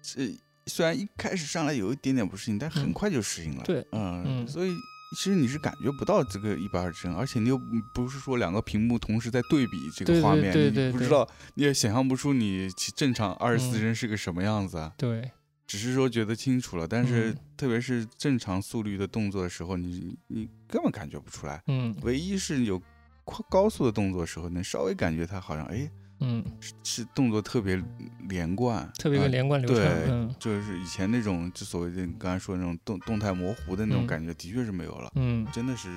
[0.02, 3.64] 这虽然一开始上来有一点点不适应，但很嗯快就适应了。
[3.64, 4.70] 对，嗯，嗯所以
[5.16, 7.58] 其实你是感觉不到这个一百二十帧，而且你又
[7.94, 14.92] 不是说两个屏幕同时在对比这个画面，对对对你不知道，你也想象不出你其正常二十四嗯帧是个什么样子啊。
[14.98, 15.30] 对，
[15.68, 21.62] 只是说觉得清楚了，但是嗯特别是正常速率的动作的时候，你你根本感觉不出来。
[21.68, 22.82] 嗯唯一是有
[23.24, 25.88] 快高速的动作的时候，能稍微感觉它好像哎
[26.20, 27.80] 嗯，是是动作特别
[28.28, 29.78] 连贯，特别啊连贯流畅。
[29.78, 35.12] 对嗯就是以前那种就所谓的你刚才说的那种动动态模糊的那种嗯感觉，的确是没有了。
[35.14, 35.88] 嗯，真的是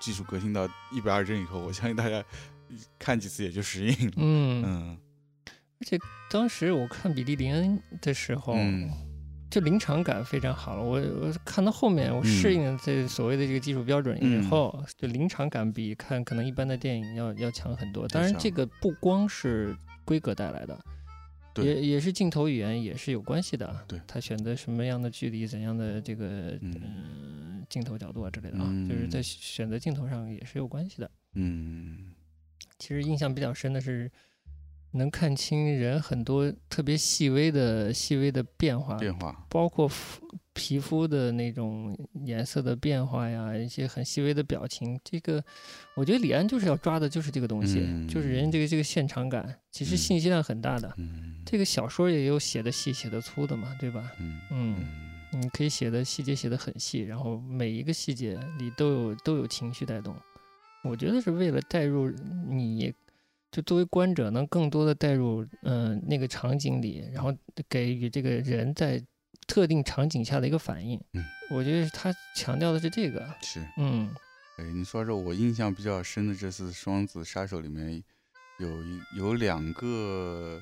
[0.00, 2.24] 技术革新到一百二帧以后，我相信大家
[2.98, 4.12] 看几次也就适应了。
[4.16, 4.98] 嗯，嗯
[6.30, 8.90] 当时我看比利林恩的时候，嗯
[9.50, 10.82] 就临场感非常好了。
[10.82, 18.06] 我我看到后面，我适应了这所谓的这个技术标准以嗯后，就临场感比看可能一般的电影要要强很多。
[18.08, 20.78] 当然，这个不光是规格带来的。
[21.54, 31.10] 对也也是镜头语言也是有关系的啊，对他选择什么样的距离、怎样的这个嗯嗯镜头角度啊之类的啊，嗯就是在选择镜头上也是有关系的。
[31.34, 32.12] 嗯
[32.78, 34.08] 其实印象比较深的是，
[34.92, 45.44] 能看清人很多特别细微的、细微的变化，变化，包括肤皮肤的那种颜色的变化呀，一些很细微的表情，这个
[45.94, 50.92] 我觉得李安就是要抓的就是这个东西，就是人这个这个现场感，其实信息量很大的。
[51.46, 54.10] 这个小说也有写的细、写的粗的嘛，对吧？
[54.18, 60.16] 嗯嗯，你可以写的细节写的很细，然后每一个细节里都有都有情绪带动。
[60.82, 62.10] 我觉得是为了带入
[62.48, 62.92] 你，
[63.50, 67.34] 就作为观者能更多的带入，嗯，那个场景里，然后
[67.68, 69.02] 给予这个人在。
[69.46, 74.14] 特定场景下的一个反应，嗯，我觉得他强调的是这个，是，嗯，
[74.58, 78.04] 哎，你说说，我印象比较深的这次《双子杀手》里面，
[78.58, 80.60] 有一有两个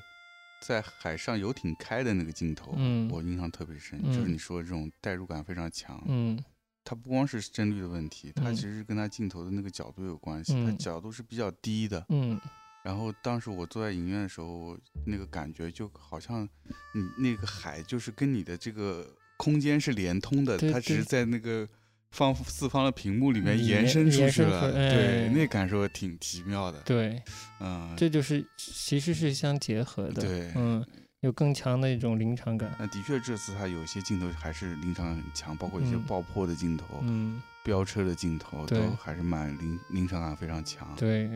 [0.61, 4.21] 在海上游艇开的那个镜头，嗯，我印象特别深，就是。
[4.21, 6.41] 你说的这种代入感非常强，嗯，
[6.85, 12.39] 它不光是帧率的问题，它其实跟它镜头的那个角度有关系，它角度是比较低的，嗯。
[12.87, 16.47] 然后当时我坐在影院的时候，那个感觉就好像，
[16.95, 21.67] 你那个海就是跟你的这个空间是连通的，它只是在那个
[22.11, 26.79] 方四方的屏幕里面延伸出去了，对，那感受挺奇妙的。
[26.83, 27.21] 对，
[27.59, 30.21] 嗯，这就是其实是相结合的。
[30.21, 30.81] 对，嗯，
[31.19, 32.73] 有更强的一种临场感。
[32.79, 40.95] 那的确，这次它有些镜头还是临场很强，包括一些爆破的镜头，嗯，飙车的镜头都还是蛮临临场感非常强。
[40.95, 41.27] 对，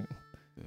[0.55, 0.63] 对。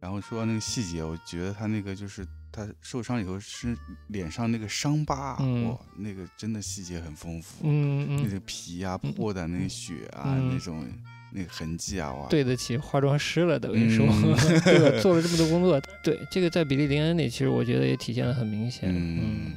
[0.00, 3.76] 然后说到那个细节，我觉得他那个就是他受伤以后是
[4.08, 8.30] 脸上那个伤疤，哇，那个真的细节很丰富，嗯那。
[8.30, 10.86] 个皮啊破的，那个血啊，那种
[11.32, 14.06] 那个痕迹啊，哇，对得起化妆师了，等于说，
[14.62, 15.00] 对吧？
[15.00, 19.54] 做了这么多工作，对这个在比利林恩里，其实我觉得也体现的很明显，嗯，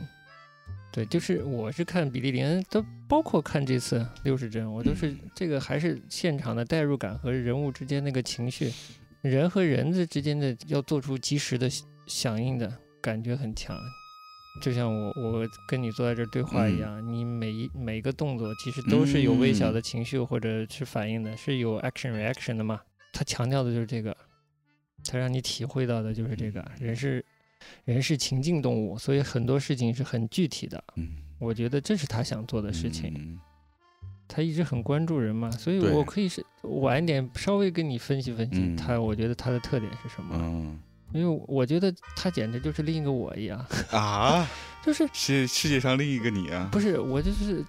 [0.92, 8.72] 对，就是我是看比利林恩，都包括看这次六十帧，我都是这个还是现场的代入感和人物之间那个情绪。
[9.22, 11.70] 人和人的之间的要做出及时的
[12.08, 13.78] 响应的感觉很强，
[14.62, 22.80] 就像我我跟你坐在这对话一样，你每一每个动作其实都是有微小的情绪或者是反应的，是有 action reaction 的嘛？
[23.12, 24.16] 他强调的就是这个，
[25.04, 27.26] 他让你体会到的就是这个，人是
[27.84, 30.82] 人是情境动物，所以很多事情是很具体的。
[30.96, 33.38] 嗯，我觉得这是他想做的事情。
[34.32, 40.36] 他一直很关注人嘛，所以我可以是晚一点稍微跟你分析分析他，我觉得他的特点是什么？
[40.36, 40.80] 嗯，
[41.12, 43.66] 因为我觉得他简直就是另一个我一样。
[43.92, 44.48] 啊，
[44.86, 46.70] 就是世世界上另一个你啊？
[46.72, 47.66] 不是，我就是，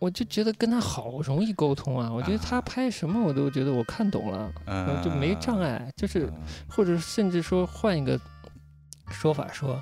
[0.00, 4.52] 我就觉得跟他好容易沟通啊，我觉得他拍什么我都觉得我看懂了，
[5.04, 6.28] 就没障碍，就是
[6.68, 8.20] 或者甚至说换一个
[9.10, 9.80] 说法说。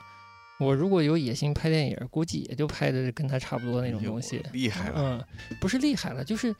[0.60, 4.42] 我如果有野心拍电影，估计也就拍的跟他差不多那种东西。
[4.52, 6.54] 厉害了，嗯，不是厉害了，就是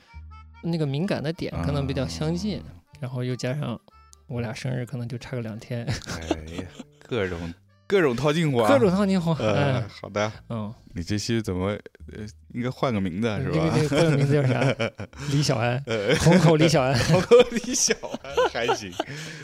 [0.62, 2.62] 那个敏感的点可能比较相近，
[3.00, 3.80] 然后又加上
[4.26, 5.86] 我俩生日可能就差个两天。
[5.86, 6.26] 哎
[6.56, 6.64] 呀，
[6.98, 7.38] 各种
[7.86, 9.32] 各种套近乎，各种套近乎。
[9.38, 10.32] 嗯，好的。
[10.48, 11.68] 嗯，你这期怎么
[12.12, 13.72] 呃，应该换个名字是吧？
[13.76, 14.74] 那个名字叫啥？
[15.30, 15.80] 李小安，
[16.18, 18.90] 虹口李小安，虹口李小安还行，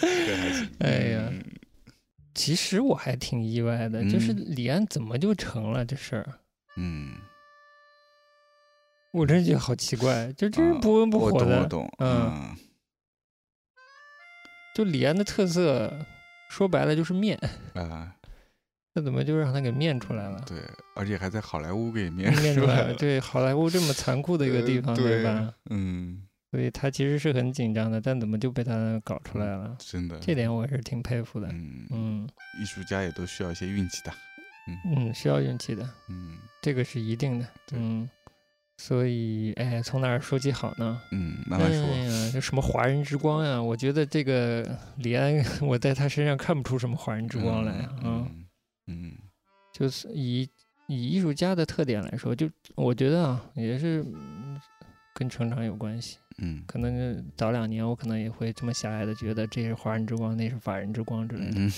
[0.01, 0.69] 这还行。
[0.81, 1.33] 哎呀。
[2.35, 6.27] 其实我还挺意外的，就是李安怎么就成了这事儿？
[6.77, 7.17] 嗯，
[9.13, 12.57] 我真觉得好奇怪，就真是不温不火的，嗯，
[14.75, 15.93] 就李安的特色，
[16.49, 17.37] 说白了就是面
[17.75, 18.15] 啊，
[18.95, 20.43] 那怎么就让他给面出来了？
[20.47, 20.59] 对，
[20.95, 22.95] 而且还在好莱坞给面面出来了。
[22.95, 25.53] 对，好莱坞这么残酷的一个地方，对吧？
[25.71, 26.27] 嗯。
[26.51, 29.77] 所以他其实是很紧张的，但怎么就被他搞出来了？
[29.79, 31.47] 真的，这点我是挺佩服的。
[31.53, 32.29] 嗯嗯，
[32.61, 34.13] 艺术家也都需要一些运气的。
[34.67, 35.89] 嗯嗯，需要运气的。
[36.09, 37.47] 嗯，这个是一定的。
[37.73, 38.09] 嗯，
[38.79, 41.01] 所以哎，从哪儿说起好呢？
[41.13, 41.83] 嗯，慢慢说。
[41.83, 43.63] 哎呀，这什么华人之光呀？
[43.63, 47.97] 我觉得这个李安， 我在他身上看不出什么华人之光来啊。
[48.03, 48.45] 嗯
[48.89, 49.13] 嗯，
[49.73, 50.49] 就是以
[50.89, 54.05] 以艺术家的特点来说，就我觉得啊，也是
[55.15, 56.19] 跟成长有关系。
[56.41, 61.55] 嗯，可能早两年我可能也会这么狭隘的觉得这是华人之光，那是法人之光之类的。
[61.57, 61.73] 嗯，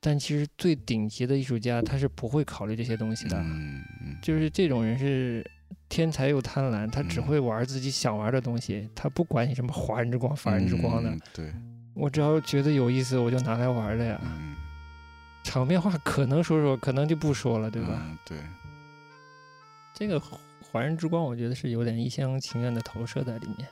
[0.00, 3.38] 但其实最顶级的艺术家他是不会考虑这些东西的。
[3.38, 5.44] 嗯嗯，就是这种人是
[5.88, 11.14] 天才又贪婪，他只会玩自己想玩的东西，他不管你什么华人之光、法人之光的。
[11.32, 11.52] 对，
[11.94, 14.20] 我只要觉得有意思，我就拿来玩的呀。
[14.24, 14.54] 嗯，
[15.42, 18.18] 场面话可能说说，可能就不说了，对吧？
[18.26, 18.38] 对，
[19.94, 23.68] 这个华人之光，我觉得是有点一厢情愿的投射在里面。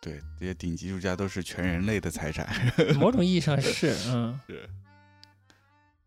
[0.00, 2.48] 对，这些顶级艺术家都是全人类的财产。
[2.98, 4.68] 某种意义上 是，嗯，是，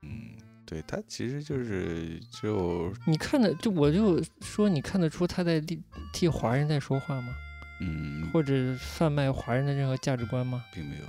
[0.01, 0.31] 嗯，
[0.65, 5.81] 对他其实就是就你看的，就我就说，你看得出他在替
[6.13, 7.33] 替华人在说话吗？
[7.81, 10.63] 嗯，或者贩卖华人的任何价值观吗？
[10.73, 11.05] 并没有。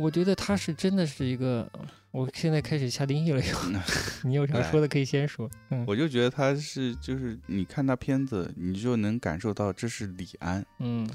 [0.00, 1.70] 我觉得他是真的是一个，
[2.10, 3.56] 我现在开始下定义了又。
[4.24, 5.48] 你有啥哎说的可以先说。
[5.68, 11.08] 嗯我就觉得他是就是你看他片子，你就能感受到这是李安，嗯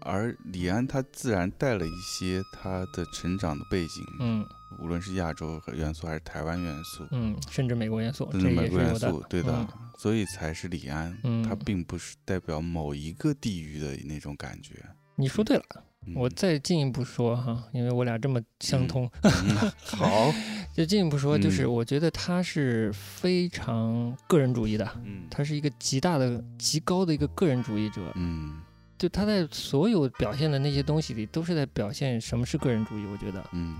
[0.00, 4.46] 而李安他自然带了一些他的成长的背景，嗯
[4.78, 9.22] 无论是亚洲元素还是台湾元素，嗯，甚至美国元素，甚这至美国元素，。
[9.28, 14.76] 对的，嗯所以才是李安，嗯他并不是代表某一个地域的那种感觉。
[15.16, 15.82] 你说对了，嗯
[16.16, 20.32] 我再进一步说哈，因为我俩这么相通，嗯好，
[20.74, 28.00] 就进一步说，就是嗯我觉得他是非常个人主义的，嗯他是一个极大的、极高的一个个人主义者。
[28.16, 28.60] 嗯
[28.98, 33.06] 就他在所有表现的那些东西里，都是在表现什么是个人主义。
[33.06, 33.76] 我觉得，嗯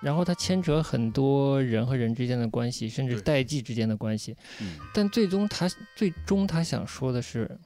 [0.00, 4.36] 然后他牵扯很多人和人之间的关系，甚至代际之间的关系。
[4.60, 7.58] 嗯但最终他最终他想说的是，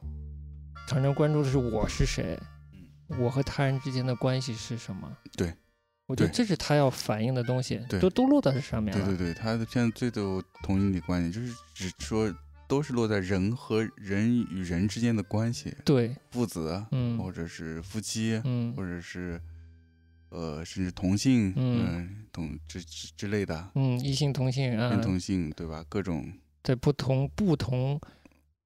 [0.89, 2.39] 常常关注的是我是谁，
[3.18, 5.09] 我和他人之间的关系是什么。
[5.11, 5.55] 嗯对，
[6.07, 9.07] 我觉得这是他要反映的东西，对都都落到这上面了。
[9.07, 12.33] 对对对，他的片子最都同意你的观点，就是只说
[12.68, 19.40] 都是落在人和人与人之间的关系，对父子，嗯或者是夫妻，嗯或者是
[20.31, 25.85] 呃，甚至同性，嗯嗯，同之之之类的，嗯，异性同性啊，同性，对吧？
[25.88, 28.01] 各种，在不同不同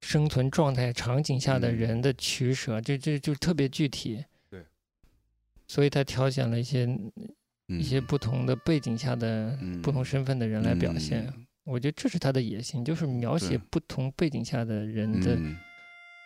[0.03, 4.25] 生存状态场景下的嗯人的取舍，这这就特别具体。
[5.67, 6.85] 对，所以他挑选了一些
[7.69, 11.27] 嗯，一些不同的背景下的嗯不同身份的人来表现。
[11.37, 11.47] 嗯。
[11.65, 15.57] 我觉得这是他的野心，就是描写不同背景下的人的，嗯。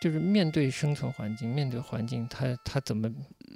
[0.01, 3.09] 就是面对生存环境，面对环境，他他怎么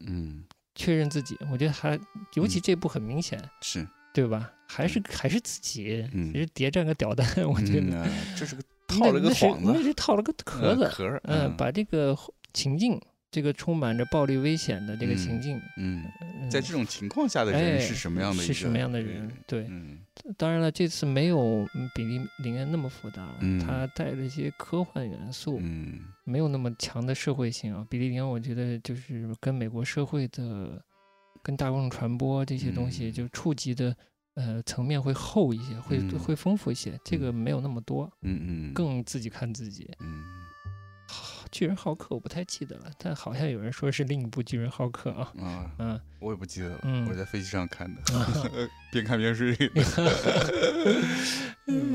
[0.07, 0.43] 嗯，
[0.75, 1.37] 确认自己？
[1.49, 1.97] 我觉得还
[2.35, 2.61] 尤其嗯。
[2.63, 4.51] 这部很明显，是，对吧？
[4.67, 8.05] 还是还是自己，是谍战个屌蛋，我觉得。
[8.37, 12.17] 这是个套了个那幌子，那是套了个壳子，呃壳儿，嗯，把这个
[12.53, 12.99] 情境，
[13.33, 16.05] 这个充满着暴力危险的这个嗯情境，嗯，
[16.39, 18.53] 嗯在这种情况下的哎人是什么样的一个？
[18.53, 19.27] 是什么样的人？
[19.47, 19.97] 对，嗯
[20.37, 27.83] 当然了，这次没有嗯比利林恩那么复杂，嗯他带了一些科幻元素，嗯没有那么强的社会性啊。
[27.89, 30.79] 比利林恩，我觉得就是跟美国社会的、
[31.41, 33.95] 跟大众传播这些东西，嗯就触及的
[34.35, 36.99] 呃层面会厚一些，会、嗯会丰富一些。
[37.03, 39.89] 这个没有那么多，嗯嗯，更自己看自己。
[40.01, 40.23] 嗯
[41.53, 45.31] 巨人浩克我不太记得了，但好像有人说是另一部巨人浩克啊。
[45.39, 48.43] 啊，嗯，我也不记得了，嗯我在飞机上看的， 啊
[48.91, 49.55] 边看边睡。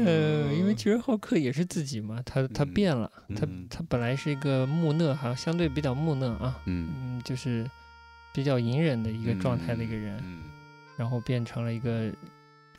[0.07, 7.69] 呃，因为巨人浩克也是自己嘛，他他嗯变了，他嗯他本来是一个木讷，好像相对比较木讷啊，嗯嗯，就是
[8.33, 10.45] 比较隐忍的一个状态的一个人，嗯
[10.97, 12.11] 然后变成了一个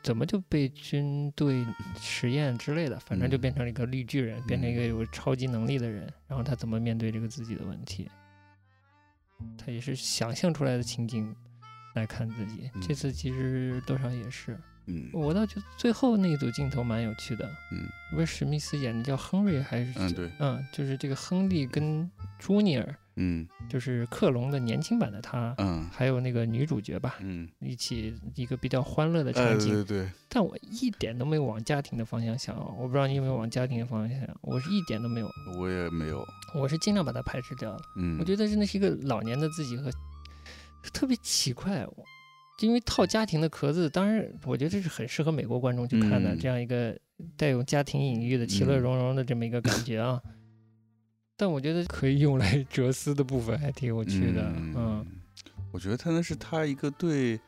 [0.09, 1.63] 怎么就被军队
[2.01, 8.09] 实验之类的，反正就嗯变成了一个绿巨人，变成一个有超级能力的人，然后他怎么面对这个自己的问题，
[9.55, 11.31] 他也是想象出来的情景
[11.93, 12.71] 来看自己。
[12.81, 19.93] 这嗯次其实多少也是，嗯我倒觉得最后那一组镜头蛮有趣的，嗯不是史密斯演的叫亨瑞还是？
[19.95, 23.47] 嗯，对，嗯，就是这个亨利跟朱尼尔，嗯。
[23.69, 25.87] 就是克隆的年轻版的他，嗯。
[25.91, 29.69] 还有那个女主角吧，嗯，一起一个比较欢乐的哎，场景。
[29.69, 30.05] 对对。
[30.05, 37.79] 对，但我一点都没有往家庭的方向想，我不知道你有没有往家庭的方向想，我是一点都没有，我也没有，我是尽量把它排斥掉了。
[37.97, 39.91] 嗯，我觉得真的是一个老年的自己和
[40.93, 42.05] 特别奇怪，我
[42.61, 46.39] 因为套家庭的壳子，当然我觉得这是很适合美国观众去看的，嗯。
[46.39, 46.97] 这样一个
[47.37, 48.81] 带有家庭隐喻的其乐嗯。
[48.81, 50.21] 融融的这么一个感觉啊。
[51.39, 55.05] 但我觉得可以用来 哲思的部分还挺有趣的，嗯
[55.71, 57.39] 我觉得他那是他一个对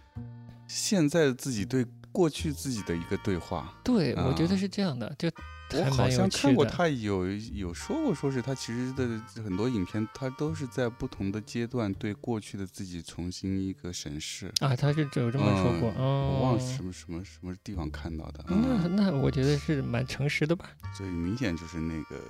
[0.65, 3.73] 现在的自己对过去自己的一个对话。
[3.83, 5.29] 对，我觉得啊是这样的，就
[5.73, 14.51] 我好像看过他有有说过，说是他其实的很多影片，他都是在不同的阶段对过去的自己重新一个审视。
[14.61, 18.45] 啊，他是有这么说过，嗯，我忘了什么什么什么地方看到的。
[18.47, 22.21] 那嗯那我觉得是蛮诚实的吧，所以明显就是那个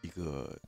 [0.00, 0.58] 一个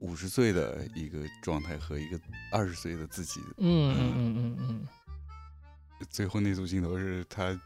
[0.00, 2.20] 五十岁的一个状态和一个
[2.52, 3.40] 二十岁的自己。
[3.58, 7.60] 嗯嗯嗯嗯嗯，最后那组镜头是他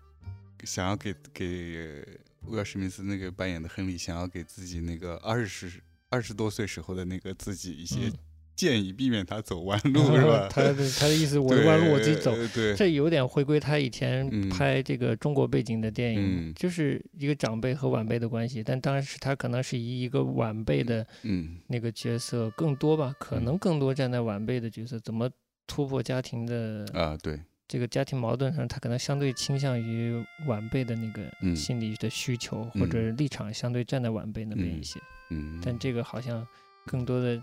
[0.65, 2.07] 想要给给
[2.47, 5.73] 威尔史密斯那个扮演的亨利，想要给自己那个二十
[6.09, 8.19] 二十多岁时候的那个自己一些嗯
[8.63, 10.47] 建议，避免他走弯路， 是吧？
[10.49, 12.33] 他的他的意思，我的弯路我自己走。
[12.37, 12.49] 对。
[12.49, 14.49] 对，这有点回归他以前嗯。
[14.49, 16.55] 拍这个中国背景的电影，嗯。
[16.55, 21.59] 就是一个长辈和晚辈的关系，但当然是他可能是以一个晚辈的嗯。
[21.67, 23.45] 那个角色更多吧，可嗯。
[23.45, 25.29] 能更多站在晚辈的角色，怎么
[25.67, 31.57] 突破家庭的啊，对，这个家庭矛盾上，他可能相对倾向于晚辈的那个嗯。
[31.57, 35.01] 心理的需求、或者立场，相对站在晚辈那边一嗯些。
[35.31, 36.47] 嗯，但这个好像
[36.87, 37.43] 更多的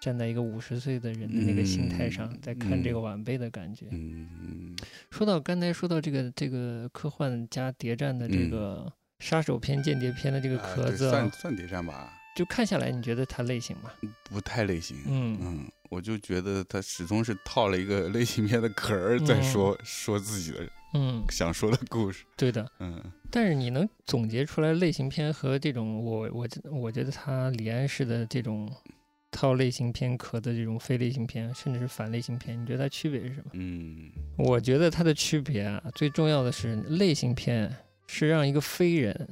[0.00, 3.86] 站在一个五十岁的人的那个心态上，嗯在看这嗯个晚辈的感觉。
[3.90, 4.76] 嗯
[5.10, 13.90] 说到刚才说到这个这个科幻加谍战的这嗯个杀手片、间谍片的这个啊壳子、算算谍战吧，就看下来，你觉得它类型吗？
[14.24, 14.96] 不太类型。
[15.06, 22.24] 嗯嗯，我就觉得它始终是套了一个类型片的壳儿在说、说自己的嗯，想说的故事。
[22.36, 22.70] 对的。
[22.80, 28.70] 嗯但是你能总结出来类型片和这种我我我觉得它李安式的这种
[29.30, 33.50] 套类型片壳的这种非类型片，甚至是反类型片，你觉得它区别是什么？
[33.54, 34.10] 嗯。
[34.38, 37.74] 我觉得它的区别啊，最重要的是类型片
[38.06, 39.28] 是让一个非人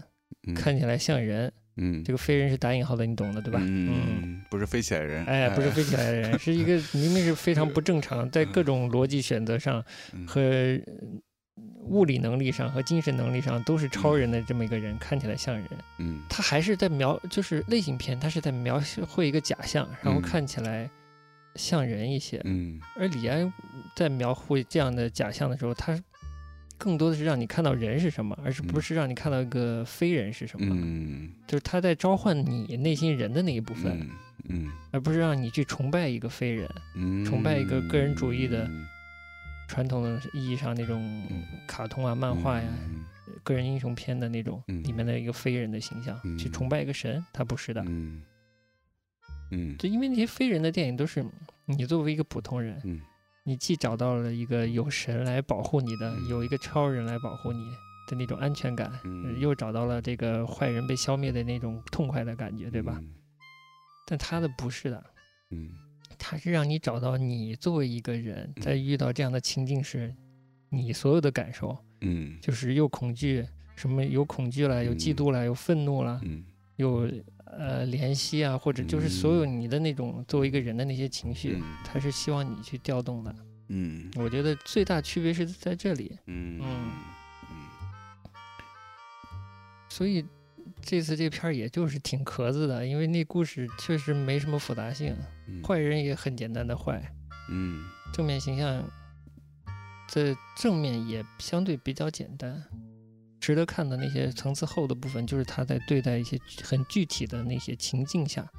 [0.46, 2.02] 嗯，看起来像人，嗯。
[2.04, 3.58] 这个非人是打引号的，你懂的对吧？
[3.62, 10.26] 嗯，不是飞起来人，哎，不是飞起来的人，是一个明明是非常不正常， 在各种逻辑选择上嗯。
[10.26, 10.82] 和呃
[11.86, 15.68] 物理能力上和精神能力上都是超人的这么一个人，看起来像人。
[15.98, 20.90] 嗯他还是在描，就是类型片，他是在描绘一个假象，然后嗯看起来
[21.54, 22.40] 像人一些。
[22.44, 23.52] 嗯而李安
[23.94, 25.96] 在描绘这样的假象的时候，他
[26.76, 30.74] 更多的是让你看到人是什么，而是不嗯是让你看到一个非人是什么。
[30.76, 34.10] 嗯就是他在召唤你内心人的那一部分，嗯
[34.48, 36.68] 嗯而不是让你去崇拜一个非人。
[36.96, 38.86] 嗯，崇拜一个个人主义的嗯
[39.68, 41.42] 传统的意义上那种嗯。
[41.66, 43.04] 卡通啊、漫画呀、嗯
[43.42, 44.82] 个人英雄片的那种嗯。
[44.82, 47.82] 里面的一个非人的形象，去嗯崇拜一个神，他不是的。
[47.86, 48.22] 嗯。
[49.50, 49.76] 嗯。
[49.78, 51.24] 就因为那些非人的电影都是
[51.66, 53.00] 你作为一个普通人，嗯。
[53.44, 56.28] 你既找到了一个有神来保护你的，嗯。
[56.28, 57.58] 有一个超人来保护你
[58.08, 59.38] 的那种安全感，嗯。
[59.38, 62.98] 又找到了这个坏人被消灭的那种痛快的感觉，对吧？？
[64.06, 65.04] 但他的不是的，
[65.50, 65.70] 嗯
[66.18, 68.62] 他是让你找到你作为一个人嗯。
[68.62, 70.14] 在遇到这样的情境时，
[70.70, 72.38] 你所有的感受，嗯。
[72.40, 73.46] 就是又恐惧，
[73.76, 75.16] 什么有恐惧了，有嫉嗯。
[75.16, 76.44] 妒了，有愤怒了，嗯
[76.76, 77.08] 有
[77.46, 81.62] 呃怜惜啊，或者就是所有你的那种作为一个人的那些情绪，嗯。
[81.84, 83.34] 他是希望你去调动的。
[83.68, 84.10] 嗯。
[84.16, 86.58] 我觉得最大区别是在这里，嗯。
[86.58, 86.62] 嗯。
[86.62, 87.56] 嗯。
[89.88, 90.24] 所以
[90.82, 97.12] 这次这片儿也就是挺壳子的，因为那故事确实没什么复杂性，嗯坏人也很简单的坏，
[97.50, 98.88] 嗯正面形象
[100.08, 102.62] 这正面也相对比较简单。
[103.40, 108.50] 值得看的那些层次厚的部分，就是他在对待一些很具体的那些情境下，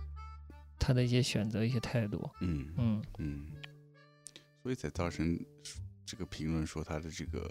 [0.77, 2.29] 他的一些选择、一些态度。
[2.41, 3.47] 嗯嗯，嗯，
[4.61, 5.39] 所以才造成
[6.05, 7.49] 这个评论说他的这个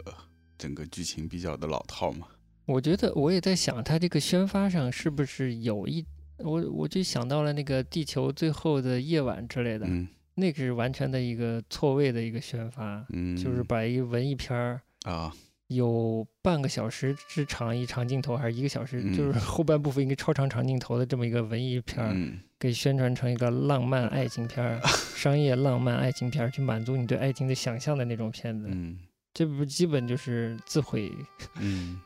[0.57, 2.29] 整个剧情比较的老套嘛。
[2.67, 6.05] 我觉得我也在想，它这个宣发上是不是有一，
[6.39, 13.63] 我我就想到了那个地球最后的夜晚之类的，嗯那个是完全的一个错位的一个宣发，嗯，就是。
[13.63, 15.33] 把一个文艺片儿啊，
[15.69, 24.81] 有半个小时之长一长镜头，还是一个小时，就是嗯后半部分一个超长长镜头的这么一个文艺片儿，嗯给宣传成一个浪漫爱情片儿、
[25.15, 28.99] 商业浪漫爱情片儿，去满足你对爱情的想象的那种片子，嗯。
[29.33, 31.13] 这不基本就是自毁，
[31.59, 32.01] 嗯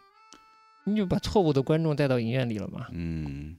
[0.91, 2.89] 你就把错误的观众带到影院里了嘛？
[2.93, 3.57] 嗯，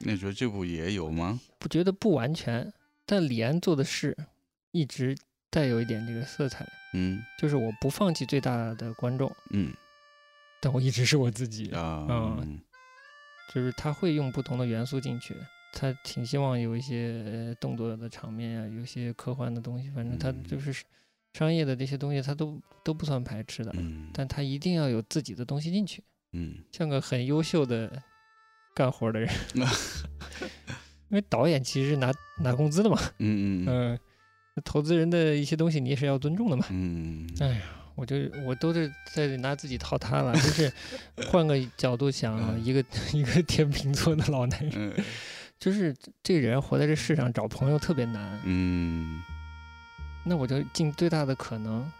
[0.00, 1.40] 那你觉得这部也有吗？
[1.58, 2.72] 不觉得不完全，
[3.06, 4.16] 但李安做的事
[4.72, 5.16] 一直
[5.50, 9.72] 带有一点这个色彩，嗯就是我不放弃最大的观众，嗯
[10.60, 12.60] 但我一直是我自己，啊嗯
[13.54, 15.34] 就是他会用不同的元素进去。
[15.76, 20.72] 他挺希望有一些呃动作的场面啊、有些科幻的东西，反正他嗯就是
[21.34, 24.08] 商业的这些东西，他都都不算排斥的，嗯。
[24.14, 26.56] 但他一定要有自己的东西进去，嗯。
[26.72, 28.02] 像个很优秀的
[28.74, 29.28] 干活的人。
[31.10, 32.10] 因为导演其实是拿
[32.40, 33.98] 拿工资的嘛，嗯嗯嗯，
[34.64, 36.66] 投资人的一些东西你也是要尊重的嘛。
[36.70, 37.62] 嗯哎呀，
[37.94, 38.16] 我就
[38.46, 40.72] 我都是在拿自己套他了，就是
[41.30, 45.04] 换个角度想啊，一个一个 天秤座的老男人，嗯。
[45.56, 49.22] 就是这个人活在这世上找朋友特别难，嗯
[50.24, 51.90] 那我就尽最大的可能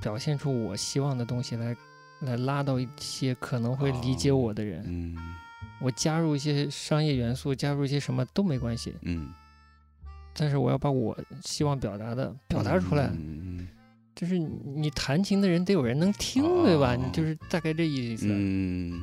[0.00, 1.76] 表现出我希望的东西来，
[2.20, 4.84] 来拉到一些可能会理解我的人。
[4.86, 5.16] 嗯
[5.80, 9.32] 我加入一些商业元素，加入一些什么都没关系，嗯，
[10.34, 13.10] 但是我要把我希望表达的表达出来。
[13.12, 13.68] 嗯
[14.16, 16.96] 就是你你弹琴的人得有人能听，对吧？
[16.96, 19.00] 哦你就是大概这意思，嗯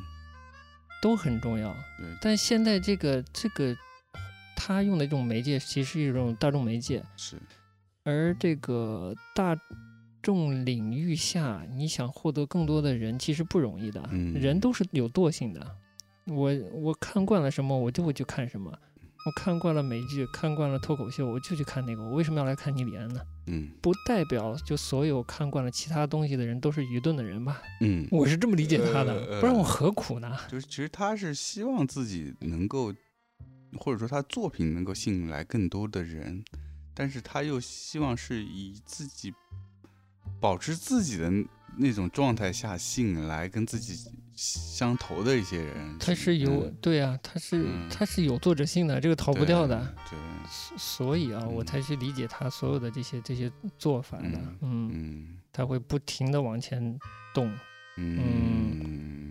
[1.00, 1.72] 都很重要。
[1.98, 3.74] 对但现在这个这个
[4.54, 7.40] 他用的这种媒介，其实是一种大众媒介，是
[8.06, 9.54] 而这个大
[10.22, 14.08] 众领域下，你想获得更多的人，其实不容易的。
[14.12, 15.76] 嗯人都是有惰性的。
[16.26, 18.72] 我我看惯了什么，我就会去看什么。
[19.26, 22.02] 我看惯了美剧，看惯了脱口秀，我就去看那个。
[22.02, 23.20] 我为什么要来看尼里安呢？
[23.48, 27.60] 嗯不代表就所有看惯了其他东西的人都是愚钝的人吧？
[27.80, 30.36] 嗯，我是这么理解他的，呃不然我何苦呢？
[30.48, 32.94] 就是其实他是希望自己能够
[33.76, 36.44] 或者说他作品能够吸引来更多的人，
[36.96, 39.32] 但是他又希望是以自己
[40.40, 41.30] 保持自己的
[41.76, 45.98] 那种状态下吸引来跟自己相投的一些人。
[45.98, 49.94] 他是有、嗯对啊，他是、嗯他是有作者性的，这个逃不掉的。
[50.10, 50.18] 对，
[50.48, 54.40] 所所以啊，我嗯才去理解他所有的这些这些做法的。
[54.62, 56.98] 嗯他会不停的往前
[57.34, 57.54] 动。
[57.98, 59.25] 嗯，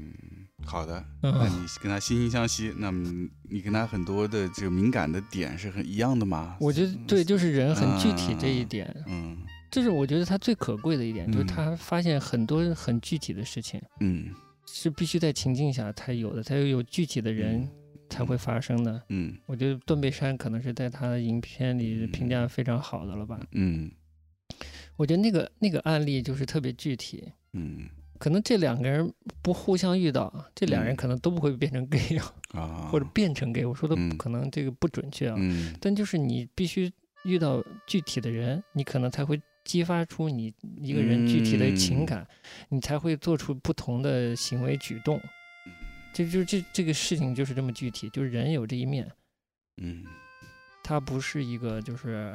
[0.65, 6.57] 好的，那嗯，你跟他惺惺相惜，那么你跟他很多的这个敏感的点是很一样的吗？
[6.59, 9.37] 我觉得对，就是人很具体这一啊点，嗯
[9.71, 11.47] 这是我觉得他最可贵的一点，就是嗯。
[11.47, 14.33] 他发现很多很具体的事情嗯。
[14.67, 17.69] 是必须在情境下才有的，才有有具体的人
[18.09, 19.01] 才会发生的。
[19.09, 19.37] 嗯。
[19.45, 23.39] 我觉得断背山可能是在他的影片里评价非常好的了吧？
[23.51, 23.91] 嗯。
[24.95, 30.95] 我觉得那个那个案例就是特别具体，嗯可能这两个人不互相遇到，这两人嗯。
[30.95, 33.65] 可能都不会变成 gay 啊，啊， 或者变成 gay。
[33.65, 34.17] 我说的嗯。
[34.17, 35.73] 可能这个不准确啊，嗯。
[35.79, 36.91] 但就是你必须
[37.23, 42.05] 遇到具体的人，你可能才会激发出你一个人具体的情嗯。
[42.05, 42.27] 感，
[42.69, 45.21] 你才会做出不同的行为举动。
[46.13, 49.11] 这就这这个事情就是这么具体，就是人有这一面，
[49.81, 50.05] 嗯。
[50.81, 52.31] 他不是一个就是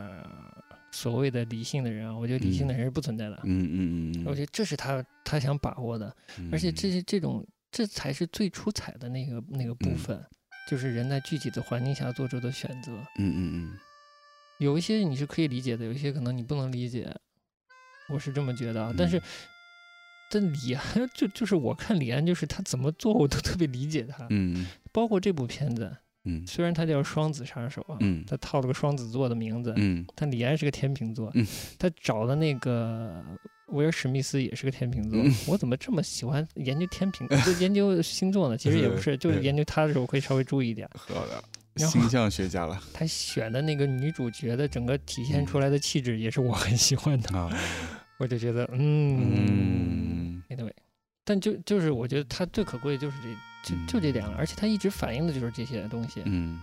[0.91, 2.17] 所谓的理性的人啊。
[2.17, 3.41] 我觉得理性的人是不存在的。
[3.45, 6.15] 嗯嗯嗯，我觉得这是他他想把握的，
[6.53, 10.25] 而且这是这种这才是最出彩的那个那个部嗯分，
[10.69, 12.93] 就是人在具体的环境下做出的选择。
[13.19, 13.79] 嗯嗯嗯
[14.59, 17.11] 有一些你是可以理解的，有一些可能你不能理解，
[18.09, 18.95] 我是这么觉得啊。
[18.97, 19.23] 但是嗯，
[20.31, 20.85] 但李安
[21.15, 26.47] 就就是我看李安，就是他怎么做我都特别理解他，嗯包括这部片子，嗯。
[26.47, 28.25] 虽然他叫双子杀手啊，嗯。
[28.27, 30.05] 他套了个双子座的名字，嗯。
[30.15, 31.47] 但李安是个天秤座，嗯。
[31.79, 33.25] 他找的那个
[33.69, 35.21] 威尔史密斯也是个天秤座。
[35.23, 35.33] 嗯。
[35.49, 38.57] 我怎么这么喜欢研究天秤， 就研究星座呢？
[38.57, 40.89] 其实也不是，就是研究他的时候会稍微注意一点。
[40.95, 41.43] 好的，
[41.75, 42.81] 然后星象学家了。
[42.93, 47.51] 他选的那个女主角的整个体现嗯出来的气质也是我很喜欢的，啊，
[48.19, 50.73] 我就觉得嗯嗯，anyway，
[51.25, 53.29] 但就就是我觉得他最可贵的就是这
[53.63, 56.23] 就就这点了，而且他一直反映的就是这些东西。
[56.27, 56.61] 嗯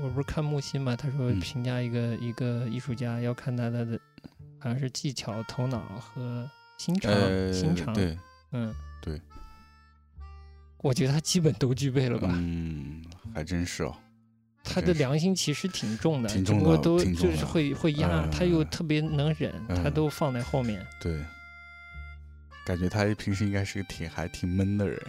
[0.00, 4.00] 我不是看木心嘛，他说嗯评价一个一个艺术家要看他的的
[4.58, 8.18] 好像是技巧、头脑和心肠，呃心肠，对
[8.50, 9.20] 嗯，对，
[10.78, 12.28] 我觉得他基本都具备了吧。
[12.32, 13.94] 嗯，还真是哦，
[14.64, 20.84] 他的良心其实挺重的，挺重的只不过都就是会会压，他又嗯特别能忍，他嗯都放在后面。
[21.00, 21.24] 对。
[22.64, 25.00] 感觉他平时应该是个挺还挺闷的人，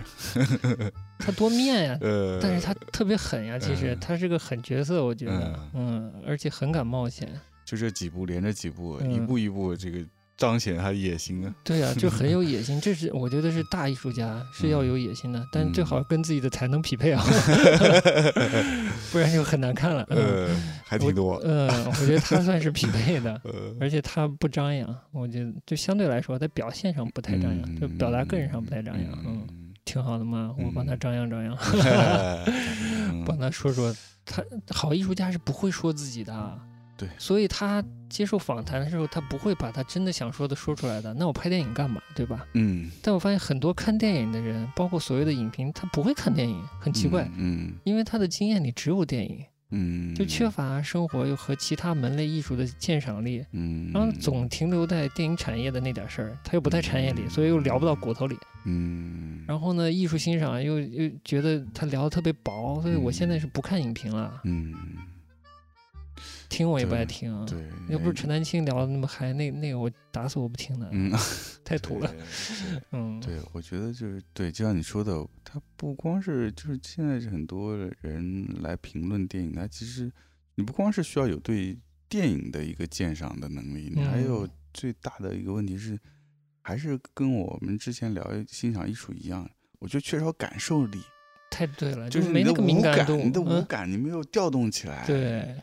[1.20, 3.60] 他多面呀，呃，但是他特别狠呀。
[3.60, 7.30] 其实嗯他是个狠角色，我觉得，嗯，而且很敢冒险。
[7.64, 10.00] 就这几部连着几部，嗯一步一步这个
[10.44, 11.56] 彰显他的野心啊。
[11.64, 12.82] 对啊、 就很有野心。
[12.82, 17.24] 这是我觉得是大艺术家是要有野心的，但最好跟自己的才能匹配啊，
[19.12, 20.06] 不然就很难看了。
[20.10, 20.50] 嗯呃，
[20.84, 21.40] 还挺多。
[21.46, 23.40] 嗯，我觉得他算是匹配的。
[23.46, 30.54] 呃，而且他不张扬，我觉得就相对来说，在表现上不太张扬，就表达个人上不太张扬，嗯，嗯，挺好的嘛。
[30.58, 31.58] 我帮他张扬张扬，
[32.48, 36.60] 嗯帮他说说，他好艺术家是不会说自己的，啊
[36.98, 37.10] 对。
[37.18, 41.14] 所以他接受访谈的时候，他不会把他真的想说的说出来的。
[41.14, 42.46] 那我拍电影干嘛，对吧？
[42.54, 53.44] 嗯，但我发现很多看电影的人，包括所谓的影评，他不会看电影，很奇怪，嗯因为他的经验里只有电影，嗯，就缺乏生活又和其他门类艺术的鉴赏力。
[53.52, 58.38] 嗯，然后总停留在电影产业的那点事儿，他又不在产业里，所以又聊不到骨头里。
[58.66, 64.74] 嗯，然后呢，艺术欣赏又又觉得他聊的特别薄，所以我现在是不看影评了，嗯，
[66.54, 67.46] 听我也不爱对听。
[67.48, 67.58] 对，
[67.90, 71.12] 要不是陈丹青聊的那么嗨，那那个我打死我不听的，嗯，
[71.66, 72.16] 太土了。
[72.92, 80.12] 嗯，对，我觉得就是对，就像你说的，他不光是就是现在是很多人来评论电影，他其实
[80.56, 81.76] 你不光是需要有对
[82.08, 86.00] 电影的一个鉴赏的能力，你还有嗯最大的一个问题是，
[86.62, 89.50] 还是跟我们之前聊欣赏艺术一样，
[89.80, 91.02] 我觉得缺少感受力，
[91.50, 95.56] 太对了，就是你的没那个敏五感度，你的五嗯感你没有调动起来，对，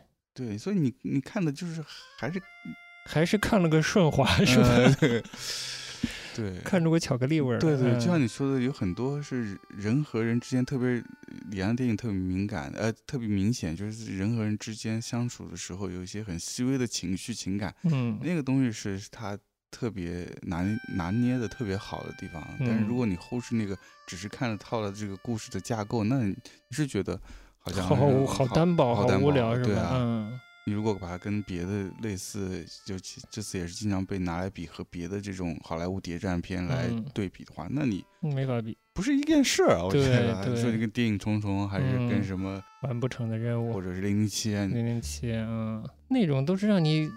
[0.47, 1.84] 对，所以你你看的就是
[2.16, 2.41] 还是
[3.05, 4.68] 还是看了个顺滑是吧？
[4.68, 5.22] 呃 对
[6.34, 7.59] 对看着个巧克力味儿。
[7.59, 11.03] 对对，就像嗯你说的，有很多是人和人之间特别，
[11.51, 19.36] 李安电影特别敏感，呃，特别明显，就是人和人之间相处的时候，有一些很细微的情绪情感，嗯，那个东西是他
[19.70, 20.64] 特别拿
[20.97, 22.43] 拿捏的特别好的地方。
[22.61, 23.76] 但是嗯如果你忽视那个
[24.07, 26.34] 只是看了套了这个故事的架构，那你
[26.70, 27.20] 是觉得
[27.61, 29.67] 好像好是好单薄，好无聊是吧？
[29.67, 40.45] 对啊，嗯，你如果把它跟别的类似，就其这次也是经常被拿来比和别的这种好莱坞谍战片来嗯对比的话，那你没法比，不是一件事儿啊，我觉对得。
[40.45, 43.83] 对说你跟电影《重重》还是跟嗯什么，完不成的任务或。
[43.83, 47.11] 者是零零七啊，零零七，嗯，那种都是让你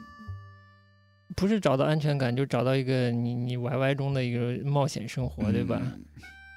[1.36, 5.82] 不是找到安全感，就找到一个你你 YY 中的一个冒险生活，对吧？
[5.84, 6.04] 嗯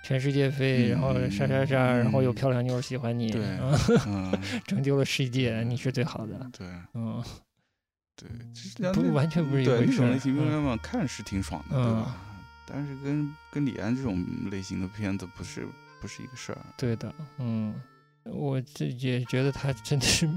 [0.07, 3.43] 全世界飞，然后杀杀杀，然后有漂亮妞喜欢你，对
[4.65, 7.21] 拯救了世界，你是最好的，对嗯，
[8.15, 12.17] 对，不那完全不是一对回事儿那种类型片嗯嘛，看是挺爽的，对嗯吧？
[12.69, 15.67] 但是跟跟李安这种类型的片子不是
[16.01, 16.59] 不是一个事儿。
[16.77, 17.75] 对的，嗯，
[18.27, 20.31] 我这也觉得他真的是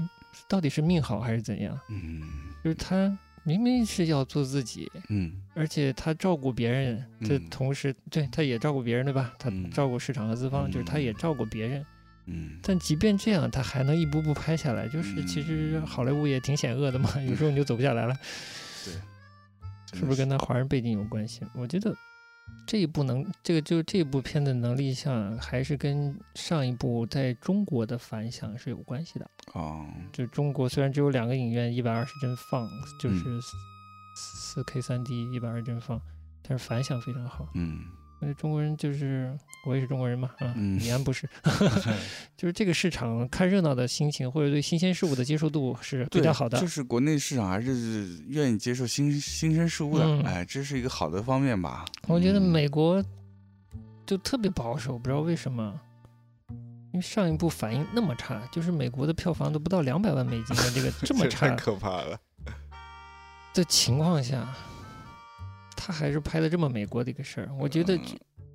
[0.48, 1.78] 到底是命好还是怎样？
[1.90, 2.20] 嗯
[2.64, 5.32] 就是他明明是要做自己，嗯。
[5.54, 9.34] 而且他照顾别人，这嗯同时对他也照顾别人，对吧？
[9.38, 9.70] 他嗯。
[9.70, 11.14] 照顾市场和资方，就是他也嗯。
[11.14, 11.84] 照顾别人。
[12.26, 18.14] 嗯，但即便这样，他还能一步步拍下来，就是其实嗯好莱坞也挺险恶的嘛，有时候你就走不下来了，
[18.84, 21.40] 对，是不是跟他华人背景有关系？
[21.54, 21.96] 我觉得
[22.66, 29.30] 这一部能，这个就是这部片的能力像，还是跟上一部在中国的反响是有关系的。
[29.54, 32.68] 哦，就中国虽然只有两个影院一百二十帧放，
[33.00, 33.52] 就是四
[34.16, 36.00] 四 K 三 D 一百二十帧放，
[36.42, 37.48] 但是反响非常好。
[37.54, 37.80] 嗯
[38.36, 39.34] 中国人就是
[39.64, 41.28] 我也是中国人嘛，啊，嗯李安不是，
[42.36, 46.58] 就是这个市场看热闹的心情或者对新鲜事物的接受度是比对较好的。
[46.60, 51.84] 就是国内市场还是愿意接受新新生事物的，嗯哎，这是一个好的方面吧。
[52.08, 53.04] 我觉得嗯美国
[54.06, 55.78] 就特别保守，不知道为什么。
[56.92, 62.18] 因为上一部反应那么差，就是美国的票房都不到两百万美金的这个这么 差太可怕了。
[63.54, 64.52] 的情况下，
[65.76, 67.48] 他还是拍的这么美国的一个事儿。
[67.60, 67.96] 我觉得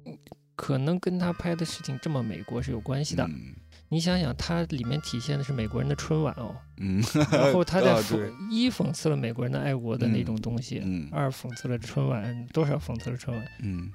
[0.04, 0.18] 嗯
[0.56, 3.24] 可能跟他拍的事情这么美国是有关系的。
[3.26, 3.56] 嗯。
[3.90, 7.00] 你想想，它里面体现的是美国人的春晚哦，嗯，
[7.32, 8.32] 然后他在啊讽、对。
[8.50, 11.08] 一讽刺了美国人的爱国的那种东西，嗯。
[11.12, 13.48] 二讽刺了春晚，多少讽刺了春晚。
[13.62, 13.92] 嗯。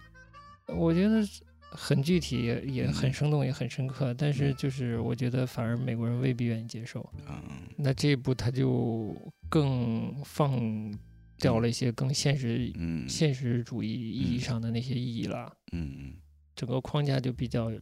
[0.69, 1.27] 我觉得
[1.73, 4.15] 很具体，也很生动，也很深刻。
[4.15, 4.55] 但是嗯。
[4.57, 7.13] 就是我觉得反而美国人未必愿意接受。
[7.29, 7.43] 嗯。
[7.77, 9.15] 那这一部他就
[9.49, 10.95] 更放
[11.37, 13.09] 掉了一些更现实、嗯。
[13.09, 14.41] 现实主义意义嗯。
[14.41, 16.13] 上的那些意义了，嗯
[16.61, 17.73] 整个框架就比较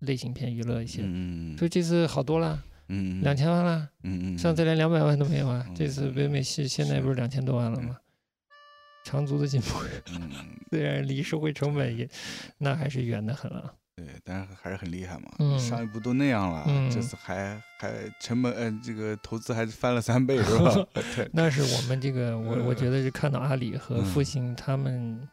[0.00, 1.00] 类型偏娱乐一些。
[1.02, 5.64] 嗯所以这次好多了，嗯两千万了，嗯嗯上次连两百万都没有啊。
[5.66, 7.96] 嗯这次北美系现在不是两千多万了吗？
[9.04, 9.80] 长足的进步，
[10.12, 10.30] 嗯
[10.70, 12.08] 虽然离社会成本也
[12.58, 13.74] 那还是远的很了。
[13.96, 15.24] 对，但是还是很厉害嘛。
[15.40, 20.72] 嗯上一部都那样了，嗯这次还还成本呃这个投资还是翻了三倍是吧？
[21.16, 25.28] 对，那是我们这个，我我觉得是看到阿里和嗯复兴他们，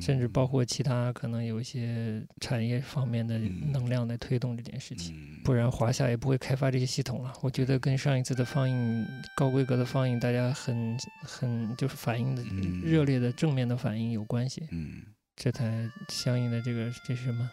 [0.00, 3.72] 甚至包括括其他可能有一些产业方面的嗯。
[3.72, 5.42] 能量来推动这件事情，嗯。
[5.42, 7.32] 不然华夏也不会开发这些系统了。
[7.40, 12.82] 我觉得跟上一次的放映高规格的放映，大家很很就是反应的嗯。
[12.82, 14.66] 热烈的正面的反应有关系。
[14.70, 15.02] 嗯。
[15.34, 17.50] 这台相应的这个这是什么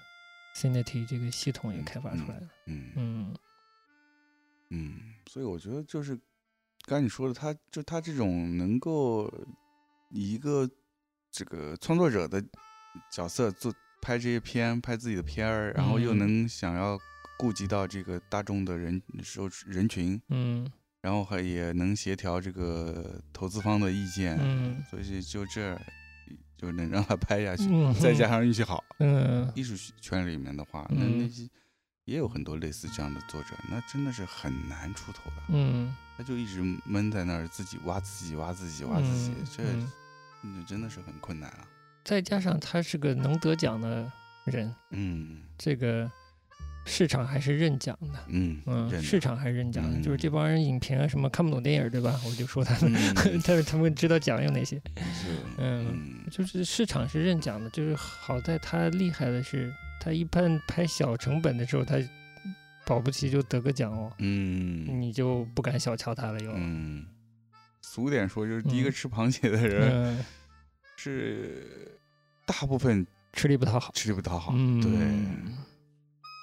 [0.57, 2.49] ？Cinity 这个系统也开发出来了。
[2.67, 2.91] 嗯。
[2.95, 3.35] 嗯。
[4.71, 6.19] 嗯，所以我觉得就是
[6.85, 9.31] 刚才你说的，他就他这种能够
[10.11, 10.69] 以一个
[11.31, 12.43] 这个创作者的
[13.11, 16.17] 角色做拍这些片，拍自己的片儿，然后又嗯。
[16.17, 16.97] 能想要
[17.37, 20.69] 顾及到这个大众的人受人群，嗯。
[21.01, 24.83] 然后还也能协调这个投资方的意见，嗯。
[24.89, 25.79] 所以就这
[26.57, 31.19] 就能让他拍下去，嗯，再加上运气好，嗯艺术圈里面的话，那嗯。
[31.19, 31.47] 那些
[32.05, 35.43] 也有很多类似这样的作者，那真的是很难出头的。
[35.49, 35.95] 嗯。
[36.17, 39.91] 他就一直闷在那儿，自己挖自己，挖自己，挖自己，嗯这嗯
[40.41, 41.67] 那真的是很困难啊。
[42.03, 44.11] 再加上他是个能得奖的
[44.45, 46.09] 人，嗯这个
[46.85, 48.19] 市场还是认奖的。
[48.29, 52.19] 嗯嗯，市场还是认奖的，就是这嗯帮人影评啊什么看不懂电影，对吧？
[52.25, 52.93] 我就说他们，
[53.25, 54.81] 嗯但是他们知道奖有哪些。
[55.59, 61.97] 嗯就是市场是认奖的，就是好在他厉害的是，他一般拍小成本的时候，他
[62.85, 66.51] 保不齐就得个奖哦，嗯你就不敢小瞧他了又。
[66.55, 67.05] 嗯，
[67.91, 68.91] 俗点说，就是第一个嗯。
[68.91, 70.25] 吃螃蟹的人嗯，
[70.95, 71.97] 是
[72.45, 73.91] 大部分吃力不讨好。
[73.93, 74.91] 吃力不讨好，嗯，对，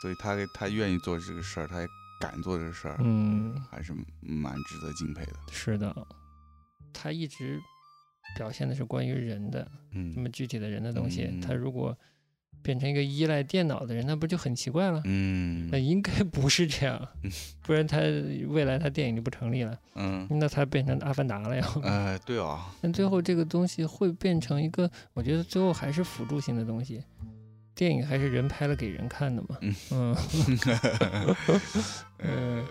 [0.02, 1.86] 所以他他愿意做这个事儿，他也
[2.20, 5.34] 敢做这个事儿，嗯，还是蛮值得敬佩的。
[5.52, 5.94] 是的，
[6.92, 7.60] 他一直
[8.36, 11.28] 表现的是关于人的嗯，那么具体的人的东西。
[11.30, 11.40] 嗯。
[11.40, 11.96] 他如果
[12.66, 15.00] 变成一个依赖电脑的人，那不就很奇怪了？
[15.04, 17.30] 嗯那应该不是这样嗯，
[17.62, 17.98] 不然他
[18.48, 21.64] 未来他电影就不成立了，嗯那他变成阿凡达了呀。
[21.84, 27.00] 呃，对啊， 但最后这个东西会变成一个，我觉得最后还是辅助性的东西。
[27.76, 29.48] 电影还是人拍了给人看的嘛。
[29.60, 30.16] 嗯 嗯
[32.18, 32.64] 呃，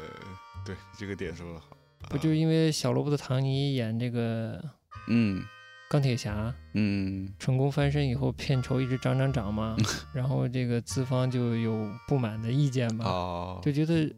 [0.66, 1.78] 对，这个点说的好。
[2.10, 4.60] 不就是因为小罗伯特·唐尼演这个
[5.08, 5.43] 嗯
[5.90, 9.78] 钢铁侠嗯成功翻身以后，片酬一直涨涨涨嘛，
[10.14, 14.12] 然后这个资方就有不满的意见嘛，哦就觉得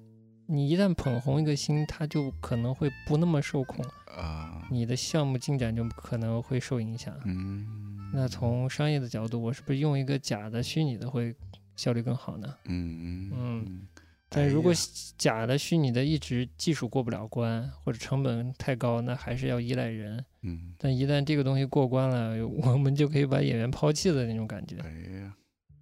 [0.48, 3.84] 你一旦捧红一个星，他就可能会不那么受控，
[4.16, 7.14] 啊你的项目进展就可能会受影响。
[7.26, 11.36] 嗯，那从商业的角度，我是不是用一个假的、虚拟的会
[11.76, 12.56] 效率更好呢？
[12.66, 13.88] 嗯嗯
[14.30, 14.74] 但如果
[15.18, 20.24] 假的、虚拟的一直技术过不了关，或者成本太高，那还是要依赖人。
[20.48, 24.78] 嗯，但一旦这个东西过关了，我们就可以把演员抛弃的那种感觉。
[24.78, 24.90] 哎
[25.20, 25.34] 呀，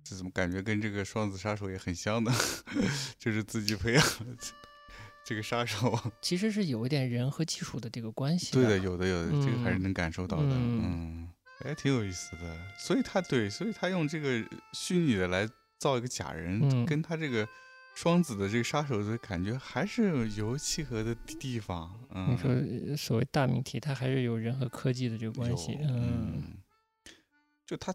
[0.04, 2.32] 这怎么感觉跟这个双子杀手也很像呢？
[3.18, 4.54] 就是自己培养的这
[5.26, 5.98] 这个杀手。
[6.22, 8.54] 其实是有一点人和技术的这个关系。
[8.54, 10.50] 对的，，有的有的，这个还是嗯能感受到的。
[10.50, 11.30] 嗯嗯，
[11.64, 12.58] 哎，挺有意思的。
[12.78, 14.44] 所以他对，所以他用这个
[14.74, 15.48] 虚拟的来
[15.80, 17.48] 造一个假人，嗯跟他这个
[17.96, 21.92] 双子的这个杀手的感觉还是有契合的地地方。
[22.14, 22.52] 嗯，你说
[22.90, 25.78] 呃所谓大命题，它还是有人和科技的这个关系。
[25.82, 26.44] 嗯，嗯，
[27.66, 27.94] 就他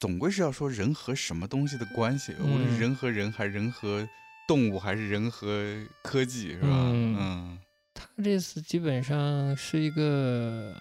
[0.00, 4.08] 总归是要说人和什么东西的关系，无论是嗯人和人，还是人和
[4.48, 6.68] 动物，还是人和科技，是吧？
[6.68, 7.58] 嗯嗯
[7.94, 10.74] 他这次基本上是一个，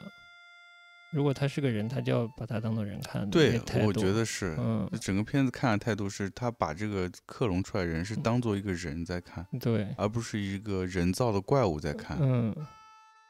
[1.12, 3.28] 如果他是个人，他就要把他当做人看的。
[3.30, 4.55] 对我觉得是。
[4.57, 12.18] 嗯，整个片子看的态度是，他把这个克隆出来人是嗯当做一个人在看，对，而不是一个人造的怪物在看。
[12.22, 12.55] 嗯，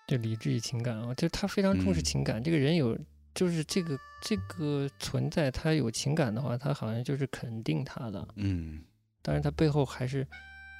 [0.07, 2.43] 就理智与情感啊，就他非常重视嗯情感。
[2.43, 2.97] 这个人有，
[3.33, 8.27] 就是这个这个存在，他有情感的话，他好像就是肯定他的。
[8.35, 8.83] 嗯
[9.23, 10.27] 当然，他背后还是，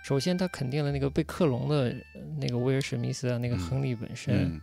[0.04, 4.62] 首先他肯定了那个被克隆的呃那个威尔史密斯啊，那个嗯亨利本身，嗯，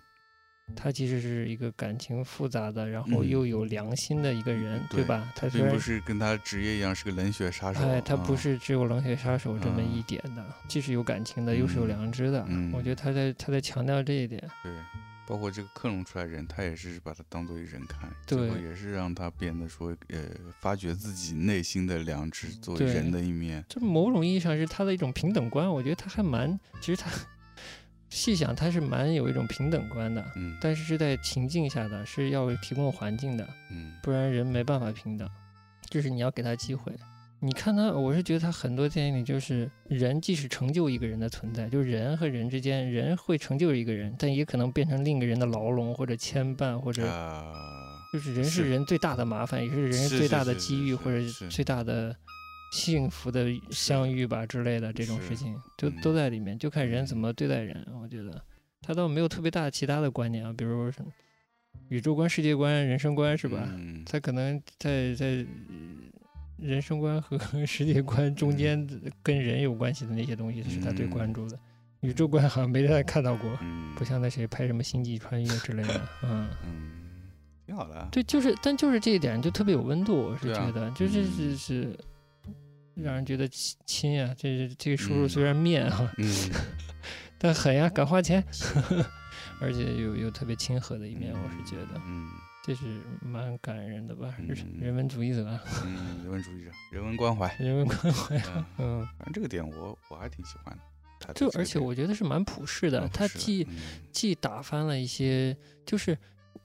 [0.77, 5.33] 他其实是一个感情复杂的，然后嗯又有良心的一个人，对吧？
[5.35, 7.81] 他并不是跟他职业一样是个冷血杀手。
[7.81, 12.45] 哎，他不啊是只有冷血杀手这么一嗯点的，既是有感情的，又是有嗯良知的。
[12.49, 14.43] 嗯我觉得他在他在强调这一点。
[14.63, 14.73] 对，
[15.27, 20.23] 包括这个克隆出来人，他也是把他当做一人看，最后对也是让他变得说，呃，
[20.61, 23.65] 发掘自己内心的良知，作为人的一面。
[23.69, 27.11] 这某种意义上是他的一种平等观，我觉得他还蛮，其实他
[28.11, 30.57] 细想他是蛮有一种平等观的，嗯。
[30.61, 33.93] 但是是在情境下的，是要提供环境的，嗯。
[34.03, 35.29] 不然人没办法平等，
[35.91, 36.93] 就是你要给他机会。
[37.41, 47.45] 你看他，我是觉得他很多电影里就是人即使成就一个人的存在，就是人和人之间，人会成就一个人，但也可能变成另一个人的牢笼或者牵绊，或者啊，
[48.13, 48.69] 就是人是是。
[48.71, 52.13] 人最大的麻烦，也是人最大的机遇，或者最大的
[52.73, 57.87] 幸福的相遇吧之类的这种事情，都嗯都在里面，就看人怎嗯么对待人。
[58.03, 58.43] 我觉得
[58.83, 61.11] 他倒没有特别大的其他的观念啊，比如什么
[61.89, 63.67] 宇宙观、世界观、人生观，是吧？
[63.73, 65.27] 嗯他可能在在
[65.69, 65.77] 呃
[66.59, 68.87] 人生观和 世界观中间
[69.23, 71.59] 跟人有关系的那些东西是他最关嗯注的。
[72.01, 76.49] 宇宙观好像没太看到过，嗯，不像那谁拍什么星际穿越之类的，嗯。
[76.65, 76.93] 嗯，
[77.67, 78.09] 挺好的啊。
[78.13, 81.99] 对，就是，但就是这一点就特别有温度，我是觉得，就是嗯是是
[83.03, 85.29] 让人觉得亲亲啊，这是这个叔叔嗯。
[85.29, 86.27] 虽然面啊，嗯，
[87.39, 88.43] 但狠呀，敢花钱，
[89.61, 92.29] 而且有有特别亲和的一面，我是觉得嗯。
[92.65, 94.81] 这是蛮感人的吧，人嗯。
[94.81, 97.55] 人文主义者啊，嗯，人文主义者，人文关怀。
[97.59, 100.83] 人文关怀，嗯，嗯，反正这个点我我还挺喜欢的。
[101.35, 103.77] 就而且我觉得是蛮普世的，蛮朴实的它既嗯。
[104.13, 106.17] 既打翻了一些，就是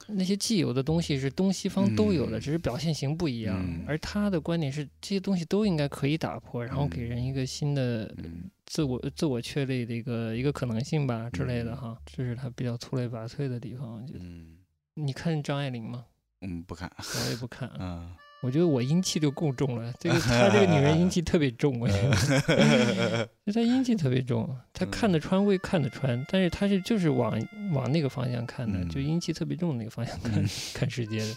[0.08, 3.56] 那些既有的东西是东西方都有的，嗯只是表现型不一样。
[3.62, 11.98] 嗯而他的观点是这些东西都应该可以打破，然后给嗯人一个新的嗯自我自我确立的一个一个可能性吧之类的嗯哈。
[12.06, 13.94] 这是他比较出类拔萃的地方。
[13.94, 14.58] 我觉得，嗯
[14.94, 16.04] 你看张爱玲吗？
[16.40, 16.90] 嗯，不看。
[16.98, 18.14] 我也不看， 嗯，
[18.44, 19.90] 我觉得我阴气就够重了。
[19.98, 23.26] 这个她这个女人阴气特别重，我觉得。
[23.46, 27.40] 就她阴气特别重，她看得穿归看得穿，但是她是就是往
[27.72, 31.34] 往那个方向看的，就嗯阴气特别重的那个方向看、嗯看世界的，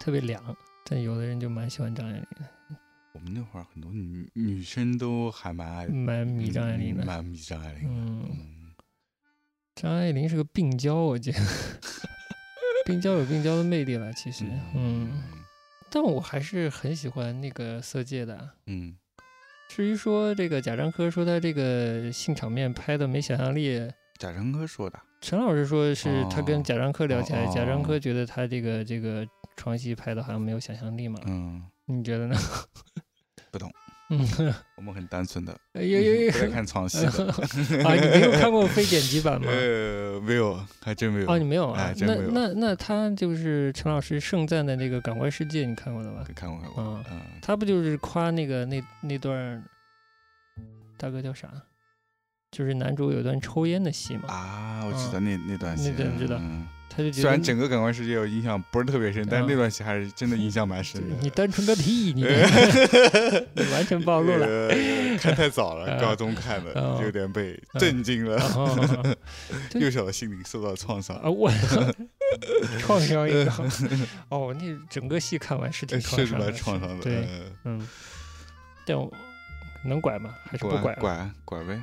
[0.00, 0.42] 特别凉。
[0.88, 2.46] 但有的人就蛮喜欢张爱玲的，
[3.12, 7.04] 我们那会儿很多女女生都还蛮爱蛮迷张爱玲的。
[7.04, 7.88] 嗯蛮迷张爱玲的。
[7.90, 8.72] 嗯，嗯，
[9.74, 11.38] 张爱玲是个病娇，我觉得
[12.86, 14.44] 病娇有病娇的魅力了，其实，
[14.76, 15.10] 嗯，
[15.96, 18.50] 但我还是很喜欢那个《色戒》的。
[18.66, 18.94] 嗯
[19.66, 25.00] 至于说这个贾樟柯说他这个性场面拍的没想象力，贾樟柯说的。
[25.22, 29.26] 陈老师说是他跟哦贾樟柯聊起来，哦贾樟柯觉得他这个这个
[29.56, 32.36] 床戏拍的好像没有想象力嘛，嗯，你觉得呢？
[33.50, 33.72] 不懂，
[34.08, 37.24] 嗯，我们很单纯的，有有有看床戏的。
[37.84, 39.48] 啊，你没有看过非剪辑版吗？
[39.50, 41.30] 呃，没有，还真没有。
[41.30, 41.92] 哦，你没有啊哎？
[41.94, 46.24] 真那没有那那他就是陈老师盛赞的那个《感官世界》，你看过的吧？
[46.36, 46.84] 看过看过。
[46.84, 49.64] 嗯嗯，他不就是夸那个那那段
[50.96, 51.48] 大哥叫啥？
[52.50, 61.16] 就是男主有段抽烟的戏嘛，啊，我知道那那段那戏，段知道嗯他就觉得虽然整个感官世界我印象不是特别深，但那段戏还是真的印象蛮深的。
[61.20, 62.22] 你单纯个屁，你
[63.54, 64.46] 你完全暴露了。
[64.46, 68.38] 呃看太早了，嗯高中看的，嗯有点被震惊了，
[69.74, 71.28] 幼小的心灵受到创伤啊，。
[71.28, 71.50] 我
[72.78, 73.50] 创伤一个
[74.30, 77.10] 哦，那整个戏看完是挺创是伤的，蛮创伤的，
[77.64, 77.86] 嗯，
[78.86, 79.12] 但我
[79.84, 80.34] 能拐吗？
[80.44, 80.94] 还是不拐？
[80.94, 81.78] 拐拐呗。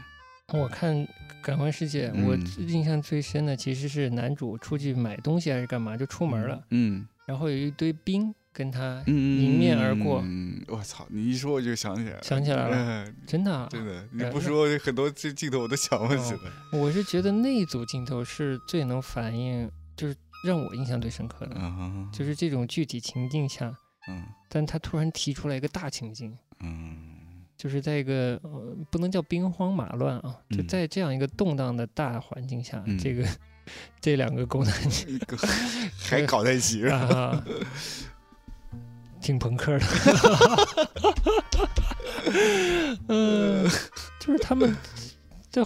[0.54, 0.96] 我看
[1.42, 11.08] 《感官世界》，我嗯印象最深的其实是男主出去买东西还是干嘛，就出门了，嗯然后有一堆兵跟他嗯，迎面而过嗯，我操！
[11.10, 16.80] 你一说我就想起来了，想起来了，嗯真的啊，真的，你呃不说很多这镜头我都想不起来。
[16.80, 23.74] 我是觉得那一组镜头是最能反映，就是让我印象最深刻的，嗯，就是这种具体情境下，
[24.08, 26.93] 嗯但他突然提出来一个大情境，嗯
[27.64, 30.68] 就是在一个呃不能叫兵荒马乱啊，就嗯。
[30.68, 32.98] 在这样一个动荡的大环境下，嗯。
[32.98, 33.26] 这个
[34.02, 34.74] 这两个狗男
[35.08, 35.38] 一个
[35.98, 37.42] 还搞在一起，啊，
[39.22, 39.86] 挺朋克的，
[43.08, 43.64] 嗯，
[44.20, 44.76] 就是他们
[45.50, 45.64] 在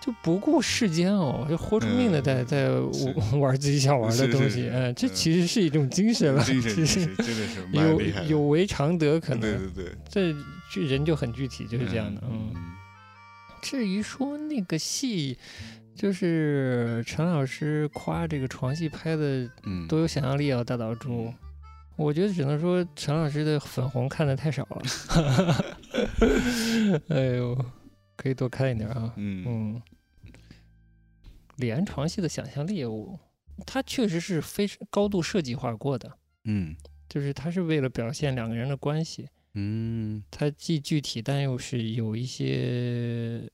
[0.00, 2.70] 就不顾世间哦，就豁出命的在在
[3.36, 8.00] 玩自己想玩的是是是东西，嗯，这嗯其实是一种精神了，精神其实真的是蛮有。
[8.28, 10.32] 有违常德，可对能对对，这
[10.70, 12.52] 这人就很具体，就是这样的，嗯。
[12.54, 12.64] 嗯
[13.60, 15.36] 至于说那个戏，
[15.92, 21.34] 就是陈老师夸这个床戏拍的嗯，多有想象力啊，大岛猪。
[21.96, 24.82] 我觉得只能说陈老师的粉红看的太少了。
[27.10, 27.66] 哎呦，
[28.16, 29.12] 可以多看一点啊。
[29.16, 29.82] 嗯嗯，
[31.56, 33.18] 李安床戏的想象力，我
[33.66, 36.76] 他确实是非常高度设计化过的，嗯
[37.08, 40.22] 就是他是为了表现两个人的关系，嗯。
[40.30, 43.50] 它既具体，但又是有一些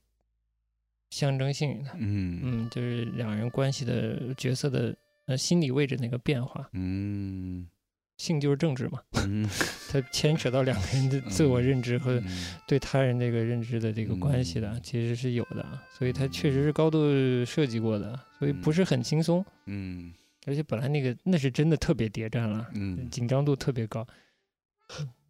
[1.11, 1.91] 象征性的。
[1.99, 2.41] 嗯。
[2.43, 7.69] 嗯，就是两人关系的角色的呃心理位置那个变化，嗯。
[8.17, 9.49] 性就是政治嘛，嗯。
[9.91, 12.55] 它牵扯到两个人的自我认知和嗯。
[12.67, 14.81] 对他人这个认知的这个关系的，嗯。
[14.83, 15.67] 其实是有的，
[15.99, 16.99] 所以它确实是高度
[17.45, 20.13] 设计过的，所以不是很轻松，嗯。
[20.47, 23.11] 而且本来那个那是真的特别谍战了，嗯。
[23.11, 24.07] 紧张度特别高。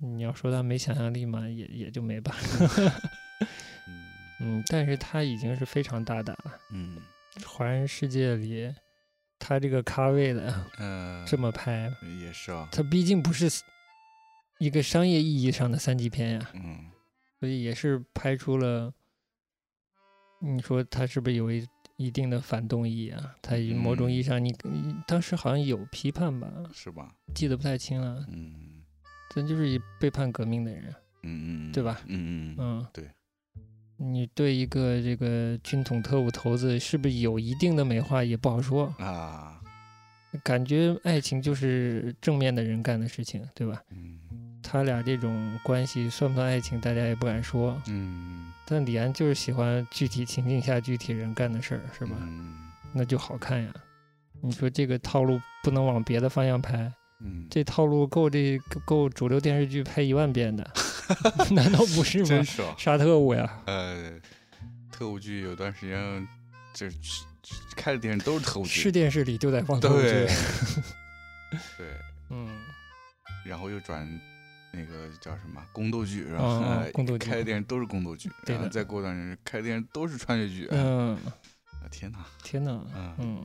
[0.04, 2.92] 你要说他没想象力嘛，也也就没办法。
[3.88, 4.04] 嗯
[4.40, 6.58] 嗯，但是他已经是非常大胆了。
[6.70, 6.98] 嗯
[7.46, 8.72] 华人世界里，
[9.38, 11.90] 他这个咖位的嗯，这么拍，
[12.20, 13.48] 也是啊，他毕竟不是
[14.58, 16.90] 一个商业意义上的三级片呀，嗯
[17.40, 18.92] 所以也是拍出了，
[20.40, 23.34] 你说他是不是有一一定的反动意义啊？
[23.42, 27.14] 他以某种意义上你，你当时好像有批判吧，是吧？
[27.34, 28.24] 记得不太清了。
[28.28, 28.73] 嗯
[29.34, 33.04] 咱就是一背叛革命的人，嗯嗯，对吧嗯嗯嗯，对。
[33.96, 39.60] 你对一个这个军统特务头子是不是有一定的美化也不好说，啊，
[40.42, 43.80] 感觉爱情就是正面的人干的事情，对吧？
[43.90, 44.18] 嗯
[44.66, 47.80] 他俩这种关系算不算爱情，大家也不敢说。
[47.86, 52.16] 嗯，但李安就是喜欢具体情境下具体人干的事儿，是吧？
[52.20, 52.56] 嗯
[52.94, 53.72] 那就好看呀。
[54.40, 60.68] 你说这个套路不能往别的方向拍，嗯，这套路够这够够主流电视剧拍一万遍的，
[61.52, 62.24] 难道不是吗？
[62.26, 64.12] 真是啊，杀特务呀，呃，
[64.90, 66.28] 特务剧有段时间
[66.72, 66.96] 就是
[67.76, 70.08] 开的电视都是特务剧，是电视里就在放特务剧。
[71.78, 71.86] 对，
[72.30, 72.48] 嗯，
[73.44, 74.06] 然后又转
[74.72, 83.14] 那个叫什么宫斗剧，然哦后、哦呃宫斗剧开的电视都是宫斗剧，然后再过段时间开的电视都是穿越剧，嗯，啊天哪，天哪，嗯。
[83.18, 83.44] 嗯，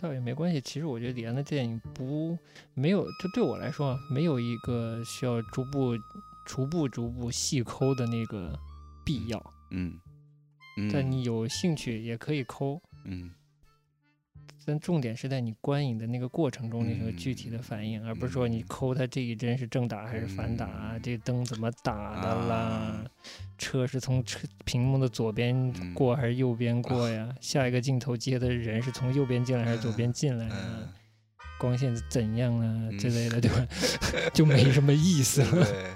[0.00, 0.60] 倒也没关系。
[0.62, 2.38] 其实我觉得李安的电影不
[2.72, 5.94] 没有，就对我来说啊，没有一个需要逐步、
[6.46, 8.58] 逐步、逐步细抠的那个
[9.04, 9.52] 必要。
[9.70, 9.98] 嗯
[10.78, 13.30] 嗯，但你有兴趣也可以抠，嗯
[14.66, 23.04] 但重点是在你观影的那个过程中，那个具体的嗯反应，而不是说你抠它这一帧是正打还是反打，嗯这灯怎么打的啦，啊
[23.58, 27.34] 车是从车屏幕的左边嗯过还是右边过呀？
[27.40, 30.56] 下一个镜头接的人是从右边进来还是左边进来啊？
[30.80, 30.88] 嗯，
[31.58, 33.66] 光线怎样啊之嗯类的， 对吧？
[34.32, 35.64] 就没什么意思了。
[35.64, 35.90] 对。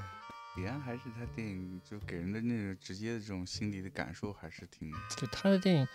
[0.56, 5.88] 李安还是他电影就给人的那种直接的这种心理的感受还是挺就他的电影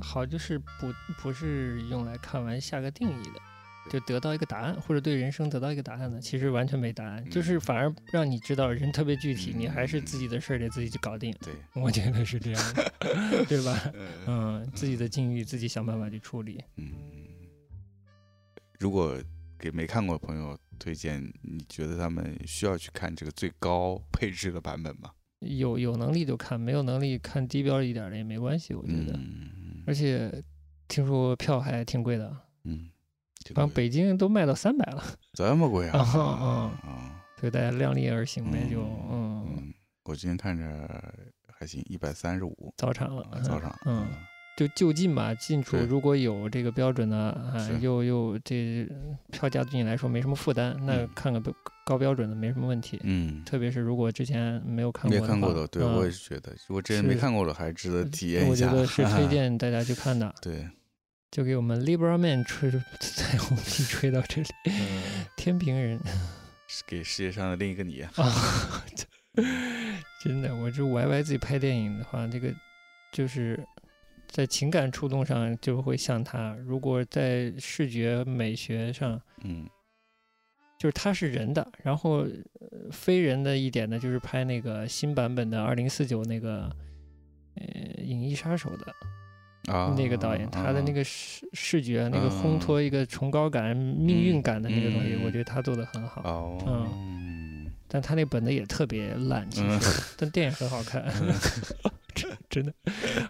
[0.00, 0.92] 好，就是不
[1.22, 3.40] 不是用来看完下个定义的，
[3.90, 11.34] 就得到一个答案，或者对人生得到一个答案的，其实完全没答案，就是嗯反而让你知道人特别具体，你还是嗯自己的事儿得自己去搞定。
[11.40, 12.92] 对，我觉得是这样的，
[13.48, 13.80] 对吧？
[13.94, 16.62] 呃嗯，自己的境遇自己想办法去处理。
[16.76, 16.92] 嗯，
[18.78, 19.16] 如果
[19.58, 25.10] 给没看过的朋友推荐，你觉得他们需要去看这个最高 配置的版本吗？
[25.40, 29.12] 有有能力就看，没有能力看低标一点的也没关系，我觉得。
[29.14, 29.50] 嗯
[29.86, 30.42] 而且
[30.88, 32.90] 听说票还挺贵的，嗯，
[33.44, 35.98] 这个好像北京都卖到三百了，这么贵啊？
[35.98, 36.20] 啊
[36.82, 39.74] 啊所以大家量力而行呗，就嗯嗯，
[40.04, 41.14] 我今天看着
[41.48, 44.08] 还行，一百三十五早场了，早场，嗯，
[44.56, 48.88] 就就近吧，近处如果有这个标准的，啊，又又这
[49.30, 51.52] 票价对你来说没什么负担，那嗯看个标
[51.84, 52.98] 高标准的没什么问题。
[53.02, 58.66] 嗯，特别是如果之前没有看过没看过的，对嗯我也是觉得，如果之前没看过的，还值得体验一下。
[58.68, 60.34] 我觉得是推 荐大家去看的。
[60.40, 60.66] 对，
[61.30, 65.02] 就给我们 Libra Man 吹 在我们一吹到这里，嗯，
[65.36, 66.00] 天平人
[66.66, 68.00] 是给世界上的另一个你。
[68.00, 68.82] 啊，
[70.24, 72.48] 真的，我这 YY 自己拍电影的话，这个
[73.12, 73.62] 就是
[74.36, 79.66] 在情感触动上就会像他，如果在视觉美学上，嗯
[80.78, 82.28] 就是他是人的，然后、呃
[82.90, 86.70] 非人的一点呢，就是拍那个新版本的二零四九那个
[87.54, 87.64] 呃
[88.04, 96.20] 《影翼杀手》的啊，那个导演，他的那个个视视觉那个啊烘托一个崇高感、命运感的那个东西，嗯我觉得他做的很好。
[96.24, 101.02] 哦，嗯但他那本子也特别烂，其嗯实，但电影很好看，
[102.16, 102.72] 真 真的。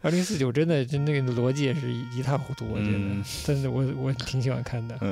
[0.01, 3.23] 二零四九真的，就那个逻辑也是一一塌糊涂，我觉得嗯。
[3.47, 4.97] 但是我我挺喜欢看的。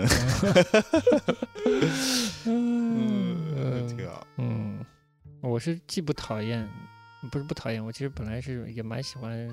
[2.47, 4.27] 嗯嗯挺好。
[4.39, 4.79] 嗯，
[5.41, 6.67] 我是既不讨厌，
[7.31, 9.49] 不是不讨厌，我其实本来是也蛮喜欢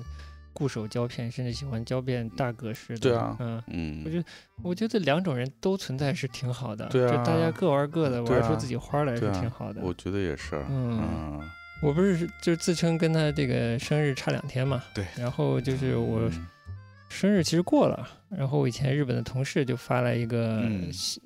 [0.52, 3.00] 固守胶片，甚至喜欢胶片大格式的。
[3.00, 3.62] 对啊嗯。
[3.68, 4.24] 嗯，我觉得，
[4.62, 9.80] 我觉得两种人都存在是挺好的，对啊就大家各玩各的，玩出自己花来是挺好的。
[9.82, 10.56] 我觉得也是。
[10.68, 11.50] 嗯嗯，
[11.82, 16.46] 我不是就自称跟他这个生日差两天嘛，对然后就是我嗯
[17.08, 21.20] 生日其实过了，然后我以前日本的同事就发来一个嗯信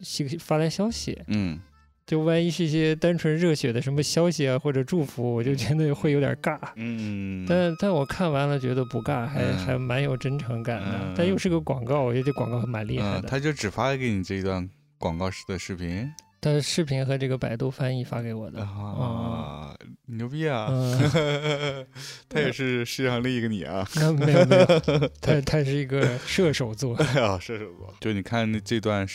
[0.00, 1.60] 信发来消息，嗯
[2.06, 6.58] 就万一是一些单纯热血的什么消息啊或者祝福，我就觉得会有点尬。
[6.74, 10.98] 嗯，但但我看完了觉得不尬，还、嗯还蛮有真诚感的。
[11.02, 13.28] 嗯但又是个广告，我觉得这广告蛮厉害嗯，的。
[13.28, 18.60] 他就只发给你这一段广告式的视频他的视频和这个百度翻译发给我的。
[18.62, 19.74] 啊，
[20.06, 20.68] 牛逼啊！
[20.70, 21.86] 嗯，
[22.28, 23.86] 他也是世界上另一个你啊！
[23.96, 24.64] 那没有没有，
[25.20, 26.96] 他他是一个射手座。
[27.20, 27.94] 啊，射手座。
[28.00, 29.06] 就你看那这段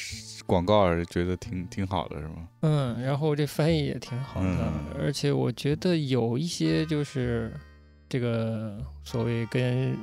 [0.45, 2.47] 广告，觉得挺挺好的，是吗？
[2.61, 7.51] 嗯，然后这翻译也挺好的，嗯而且我觉得有一些就是
[8.07, 9.97] 这个所谓跟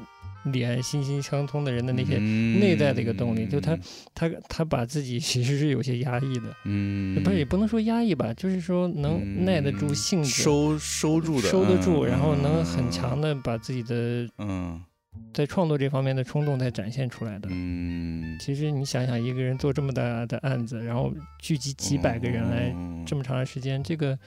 [0.45, 3.79] 李安心心相通的人的那些，内在的一个动力就他
[4.15, 14.81] 他他把自己 其实是有些压抑的，嗯，不是也不能说压抑吧，就是说能耐得住嗯性子，收收住的，收得住，嗯然后能很强，的把自己的嗯。
[15.35, 17.49] 在创作这方面的冲动再展现出来的。
[17.51, 23.03] 嗯，其实你想想，一个人做这么大的案子，然后聚集几百个人来嗯。
[23.07, 24.19] 这么长的时间，这个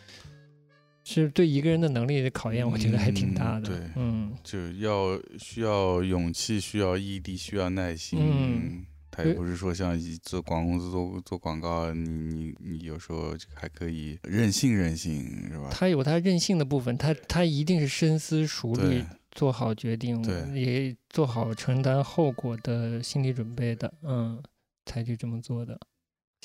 [1.06, 3.70] 是对一个人的能力的考验，我觉得还挺大的。
[3.70, 8.20] 嗯对嗯，就要需要勇气，需要毅力，需要耐心。
[8.20, 15.70] 嗯，他也不是说像做广告公司做做广告，你你你有时候还可以任性任性，是吧？
[15.72, 24.42] 他有他任性的部分，他他一定是深思熟虑，做好决定，对也做好承担后果的心理准备的，嗯，
[24.86, 25.80] 才去这么做的。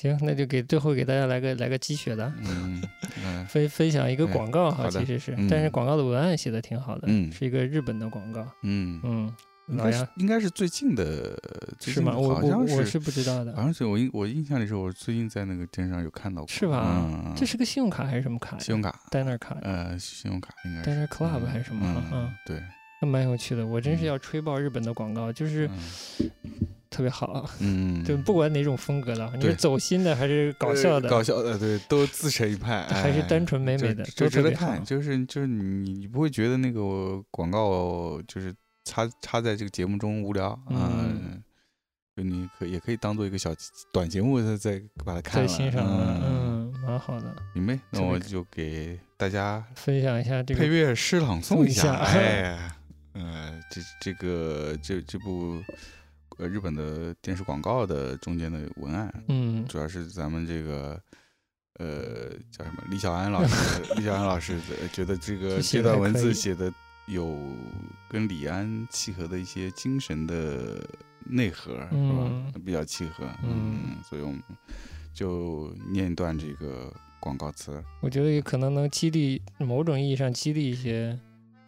[0.01, 2.81] 行，那就给最后给大家来个来个鸡血的，嗯
[3.23, 9.33] 嗯分分享一个哎广告哈，其实是，嗯但是广告的文案写的挺好的，嗯是一个日本的广告，嗯，嗯，
[9.67, 11.37] 老杨应该是最近的，
[11.79, 12.17] 最是吗？
[12.17, 18.59] 我我我是不知道的好，像是我印我印象里是我最近在那个电视上有看到过，是吧嗯，这是个信用卡还是什么卡呀？
[18.59, 21.85] 信用卡，Diner 卡呃，信用卡应该是，Diner Club 还是什么？
[21.85, 22.61] 嗯嗯，对，
[23.01, 23.65] 那蛮有趣的。
[23.65, 25.69] 我真是嗯要吹爆日本的广告，就是
[26.91, 34.83] 特别好，嗯，就不管哪种风格的，你对是走心的还是搞笑的，呃搞笑的，对，都自成一派， 还是哎单纯美美的，就就值得看，。
[34.83, 41.41] 就是就是你你不会觉得那个广告就是插插在这个节目中无聊啊，嗯
[42.13, 43.55] 就你可也可以当做一个小
[43.93, 47.33] 短节目再再把它看了，欣赏了，嗯，嗯，蛮好的。
[47.55, 47.79] 明白？
[47.89, 52.71] 那我就给大家分享一下这个配，乐诗朗诵一下，送一下哎，
[53.13, 55.63] 呃，这这个这这部
[56.41, 60.99] 呃日本的电视广告的中间的文案，嗯主要是咱们这个
[61.77, 64.59] 呃叫什么李小安老师，李小安老师
[64.91, 66.73] 觉得这个 这段文字写的
[67.07, 67.37] 有
[68.09, 70.83] 跟李安契合的一些精神的
[71.29, 72.59] 内核，是嗯吧？
[72.65, 74.41] 比较契合，嗯所以我们
[75.13, 81.19] 就念一段这个广告词，我觉得也可能能激励某种意义上激励一些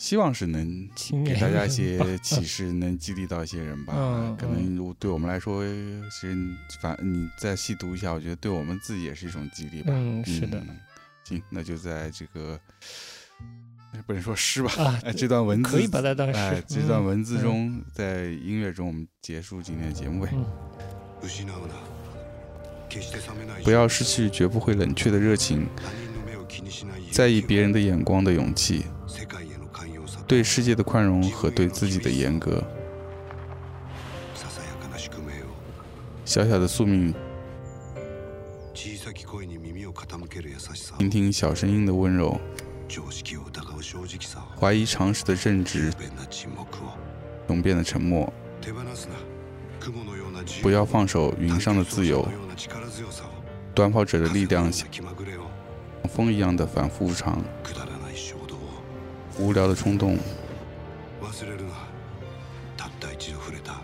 [0.03, 3.95] 希望是能青年给大家一人些吧启示，能激励到一些人吧。
[3.97, 9.93] 嗯 可能如对我们来说，其实你反你再细读一下，我觉得对我们自己也是一种激励吧。
[9.95, 10.77] 嗯，是的，嗯
[11.25, 12.59] 行，那就在这个
[14.07, 20.31] 不能说诗吧，啊，哎，这段文字可以把它当哎诗，，这段嗯文字嗯中，在音乐中，我们结束今天的节目呗。
[20.33, 20.45] 嗯
[21.21, 21.53] 失うな
[22.89, 29.52] 決して冷めない不要失去绝不会冷却的熱情，他人の目を気にしない在意别人的眼光的勇气，世界への寛容さと
[30.27, 32.63] 对世界的宽容和对自己的严格。
[34.35, 35.47] ささやかな宿命を
[36.25, 37.15] 小小的宿命，
[38.75, 42.39] 小さき声に耳を傾ける優しさ聆听小声音的温柔，
[42.89, 46.93] 常識を疑う正直さ怀疑常識的正直，不便な沈黙を
[47.49, 48.33] 雄辩的沉默。
[48.61, 49.15] 手放すな
[49.81, 53.29] 雲のような自由不要放手云上的自由探求者のような力強さを
[53.75, 55.43] 短跑者的力量像風のような気まぐれを
[56.09, 57.62] 风一样的反复无常，くだらない衝動を
[59.39, 60.19] 无聊的冲动。
[61.21, 61.71] 忘れるな
[62.77, 63.75] たった一度触れた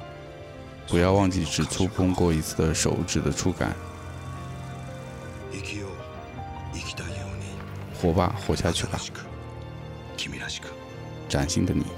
[0.88, 3.74] 不要忘记只触碰过一次的手指的触感。
[5.52, 5.90] 生きよう
[6.74, 7.44] 生きたいように
[8.00, 9.20] 活吧，活下去吧新，しく
[10.16, 10.68] 君らしく
[11.28, 11.97] 崭新的你。